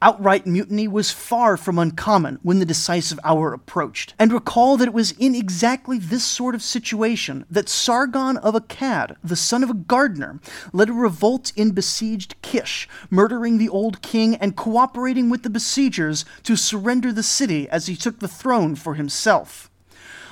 Outright 0.00 0.46
mutiny 0.46 0.86
was 0.86 1.10
far 1.10 1.56
from 1.56 1.78
uncommon 1.78 2.38
when 2.42 2.60
the 2.60 2.64
decisive 2.64 3.18
hour 3.24 3.52
approached, 3.52 4.14
and 4.16 4.32
recall 4.32 4.76
that 4.76 4.88
it 4.88 4.94
was 4.94 5.10
in 5.12 5.34
exactly 5.34 5.98
this 5.98 6.24
sort 6.24 6.54
of 6.54 6.62
situation 6.62 7.44
that 7.50 7.68
Sargon 7.68 8.36
of 8.36 8.54
Akkad, 8.54 9.16
the 9.24 9.36
son 9.36 9.64
of 9.64 9.70
a 9.70 9.74
gardener, 9.74 10.40
led 10.72 10.88
a 10.88 10.92
revolt 10.92 11.52
in 11.56 11.72
besieged 11.72 12.40
Kish, 12.42 12.88
murdering 13.10 13.58
the 13.58 13.68
old 13.68 14.02
king 14.02 14.36
and 14.36 14.56
cooperating 14.56 15.30
with 15.30 15.42
the 15.42 15.50
besiegers 15.50 16.24
to 16.44 16.56
surrender 16.56 17.12
the 17.12 17.24
city 17.24 17.68
as 17.68 17.86
he 17.86 17.96
took 17.96 18.20
the 18.20 18.28
throne 18.28 18.76
for 18.76 18.94
himself. 18.94 19.68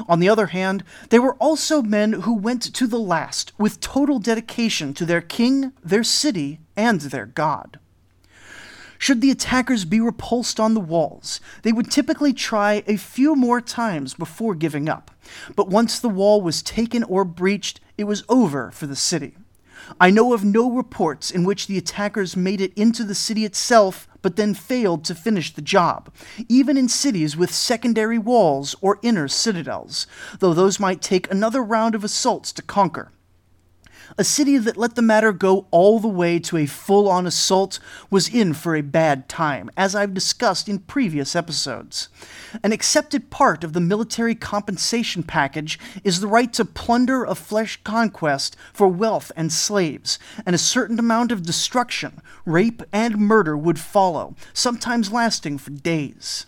On 0.08 0.20
the 0.20 0.28
other 0.28 0.46
hand, 0.46 0.84
there 1.10 1.22
were 1.22 1.34
also 1.34 1.82
men 1.82 2.12
who 2.12 2.34
went 2.34 2.62
to 2.74 2.86
the 2.86 2.98
last 2.98 3.52
with 3.58 3.80
total 3.80 4.18
dedication 4.18 4.94
to 4.94 5.04
their 5.04 5.20
king, 5.20 5.72
their 5.82 6.04
city, 6.04 6.60
and 6.76 7.00
their 7.00 7.26
god. 7.26 7.78
Should 8.98 9.20
the 9.20 9.30
attackers 9.30 9.84
be 9.84 10.00
repulsed 10.00 10.58
on 10.58 10.74
the 10.74 10.80
walls, 10.80 11.40
they 11.62 11.72
would 11.72 11.90
typically 11.90 12.32
try 12.32 12.82
a 12.86 12.96
few 12.96 13.36
more 13.36 13.60
times 13.60 14.14
before 14.14 14.54
giving 14.54 14.88
up. 14.88 15.10
But 15.54 15.68
once 15.68 15.98
the 15.98 16.08
wall 16.08 16.40
was 16.40 16.62
taken 16.62 17.02
or 17.02 17.24
breached, 17.24 17.80
it 17.98 18.04
was 18.04 18.24
over 18.28 18.70
for 18.70 18.86
the 18.86 18.96
city. 18.96 19.36
I 20.00 20.10
know 20.10 20.32
of 20.32 20.44
no 20.44 20.70
reports 20.70 21.30
in 21.30 21.44
which 21.44 21.66
the 21.66 21.78
attackers 21.78 22.36
made 22.36 22.60
it 22.60 22.72
into 22.74 23.04
the 23.04 23.14
city 23.14 23.44
itself 23.44 24.08
but 24.22 24.36
then 24.36 24.54
failed 24.54 25.04
to 25.04 25.14
finish 25.14 25.52
the 25.52 25.60
job, 25.60 26.10
even 26.48 26.78
in 26.78 26.88
cities 26.88 27.36
with 27.36 27.52
secondary 27.52 28.18
walls 28.18 28.74
or 28.80 28.98
inner 29.02 29.28
citadels, 29.28 30.06
though 30.38 30.54
those 30.54 30.80
might 30.80 31.02
take 31.02 31.30
another 31.30 31.62
round 31.62 31.94
of 31.94 32.04
assaults 32.04 32.50
to 32.52 32.62
conquer. 32.62 33.12
A 34.18 34.24
city 34.24 34.58
that 34.58 34.76
let 34.76 34.94
the 34.94 35.02
matter 35.02 35.32
go 35.32 35.66
all 35.70 35.98
the 35.98 36.08
way 36.08 36.38
to 36.38 36.56
a 36.56 36.66
full 36.66 37.08
on 37.08 37.26
assault 37.26 37.78
was 38.10 38.28
in 38.28 38.54
for 38.54 38.76
a 38.76 38.82
bad 38.82 39.28
time, 39.28 39.70
as 39.76 39.94
I've 39.94 40.14
discussed 40.14 40.68
in 40.68 40.80
previous 40.80 41.34
episodes. 41.34 42.08
An 42.62 42.72
accepted 42.72 43.30
part 43.30 43.64
of 43.64 43.72
the 43.72 43.80
military 43.80 44.34
compensation 44.34 45.22
package 45.22 45.78
is 46.04 46.20
the 46.20 46.28
right 46.28 46.52
to 46.52 46.64
plunder 46.64 47.24
a 47.24 47.34
flesh 47.34 47.80
conquest 47.82 48.56
for 48.72 48.88
wealth 48.88 49.32
and 49.36 49.52
slaves, 49.52 50.18
and 50.46 50.54
a 50.54 50.58
certain 50.58 50.98
amount 50.98 51.32
of 51.32 51.42
destruction, 51.42 52.20
rape, 52.44 52.82
and 52.92 53.18
murder 53.18 53.56
would 53.56 53.78
follow, 53.78 54.34
sometimes 54.52 55.12
lasting 55.12 55.58
for 55.58 55.70
days. 55.70 56.46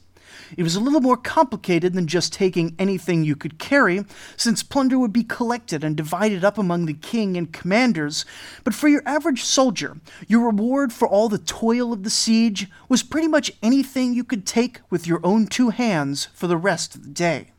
It 0.56 0.62
was 0.62 0.76
a 0.76 0.80
little 0.80 1.00
more 1.00 1.16
complicated 1.16 1.92
than 1.92 2.06
just 2.06 2.32
taking 2.32 2.74
anything 2.78 3.24
you 3.24 3.36
could 3.36 3.58
carry, 3.58 4.04
since 4.36 4.62
plunder 4.62 4.98
would 4.98 5.12
be 5.12 5.24
collected 5.24 5.82
and 5.82 5.96
divided 5.96 6.44
up 6.44 6.58
among 6.58 6.86
the 6.86 6.94
king 6.94 7.36
and 7.36 7.52
commanders. 7.52 8.24
But 8.64 8.74
for 8.74 8.88
your 8.88 9.02
average 9.06 9.42
soldier, 9.42 9.96
your 10.26 10.46
reward 10.46 10.92
for 10.92 11.08
all 11.08 11.28
the 11.28 11.38
toil 11.38 11.92
of 11.92 12.02
the 12.02 12.10
siege 12.10 12.68
was 12.88 13.02
pretty 13.02 13.28
much 13.28 13.52
anything 13.62 14.14
you 14.14 14.24
could 14.24 14.46
take 14.46 14.80
with 14.90 15.06
your 15.06 15.20
own 15.24 15.46
two 15.46 15.70
hands 15.70 16.26
for 16.34 16.46
the 16.46 16.56
rest 16.56 16.94
of 16.94 17.02
the 17.02 17.10
day. 17.10 17.50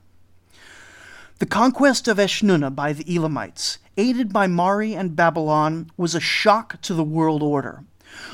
The 1.40 1.46
conquest 1.46 2.08
of 2.08 2.18
Eshnunna 2.18 2.74
by 2.74 2.94
the 2.94 3.06
Elamites, 3.16 3.78
aided 3.96 4.34
by 4.34 4.48
Mari 4.48 4.96
and 4.96 5.16
Babylon, 5.16 5.92
was 5.96 6.16
a 6.16 6.20
shock 6.20 6.82
to 6.82 6.96
the 6.96 7.04
world 7.04 7.44
order. 7.44 7.84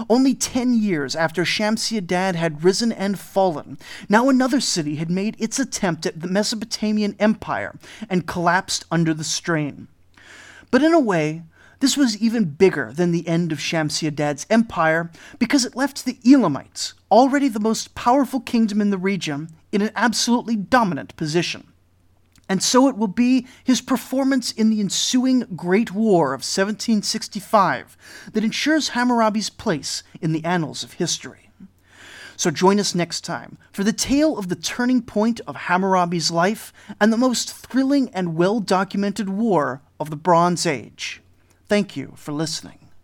Only 0.09 0.33
ten 0.33 0.73
years 0.73 1.15
after 1.15 1.43
Shamshi-Adad 1.43 2.35
had 2.35 2.63
risen 2.63 2.91
and 2.91 3.19
fallen, 3.19 3.77
now 4.09 4.29
another 4.29 4.59
city 4.59 4.95
had 4.95 5.09
made 5.09 5.35
its 5.39 5.59
attempt 5.59 6.05
at 6.05 6.21
the 6.21 6.27
Mesopotamian 6.27 7.15
Empire 7.19 7.75
and 8.09 8.27
collapsed 8.27 8.85
under 8.91 9.13
the 9.13 9.23
strain. 9.23 9.87
But 10.71 10.83
in 10.83 10.93
a 10.93 10.99
way, 10.99 11.43
this 11.79 11.97
was 11.97 12.17
even 12.17 12.45
bigger 12.45 12.93
than 12.93 13.11
the 13.11 13.27
end 13.27 13.51
of 13.51 13.59
Shamshi-Adad's 13.59 14.47
empire 14.49 15.11
because 15.37 15.65
it 15.65 15.75
left 15.75 16.05
the 16.05 16.17
Elamites, 16.25 16.93
already 17.11 17.49
the 17.49 17.59
most 17.59 17.93
powerful 17.93 18.39
kingdom 18.39 18.79
in 18.79 18.89
the 18.89 18.97
region, 18.97 19.49
in 19.71 19.81
an 19.81 19.91
absolutely 19.95 20.55
dominant 20.55 21.15
position. 21.17 21.72
And 22.49 22.61
so 22.61 22.87
it 22.87 22.97
will 22.97 23.07
be 23.07 23.47
his 23.63 23.81
performance 23.81 24.51
in 24.51 24.69
the 24.69 24.79
ensuing 24.79 25.41
Great 25.55 25.91
War 25.91 26.33
of 26.33 26.39
1765 26.39 27.97
that 28.33 28.43
ensures 28.43 28.89
Hammurabi's 28.89 29.49
place 29.49 30.03
in 30.21 30.33
the 30.33 30.43
annals 30.43 30.83
of 30.83 30.93
history. 30.93 31.49
So 32.35 32.51
join 32.51 32.79
us 32.79 32.95
next 32.95 33.21
time 33.21 33.57
for 33.71 33.83
the 33.83 33.93
tale 33.93 34.37
of 34.37 34.49
the 34.49 34.55
turning 34.55 35.01
point 35.01 35.39
of 35.47 35.55
Hammurabi's 35.55 36.31
life 36.31 36.73
and 36.99 37.13
the 37.13 37.17
most 37.17 37.53
thrilling 37.53 38.09
and 38.09 38.35
well 38.35 38.59
documented 38.59 39.29
war 39.29 39.81
of 39.99 40.09
the 40.09 40.15
Bronze 40.15 40.65
Age. 40.65 41.21
Thank 41.67 41.95
you 41.95 42.13
for 42.15 42.31
listening. 42.31 42.82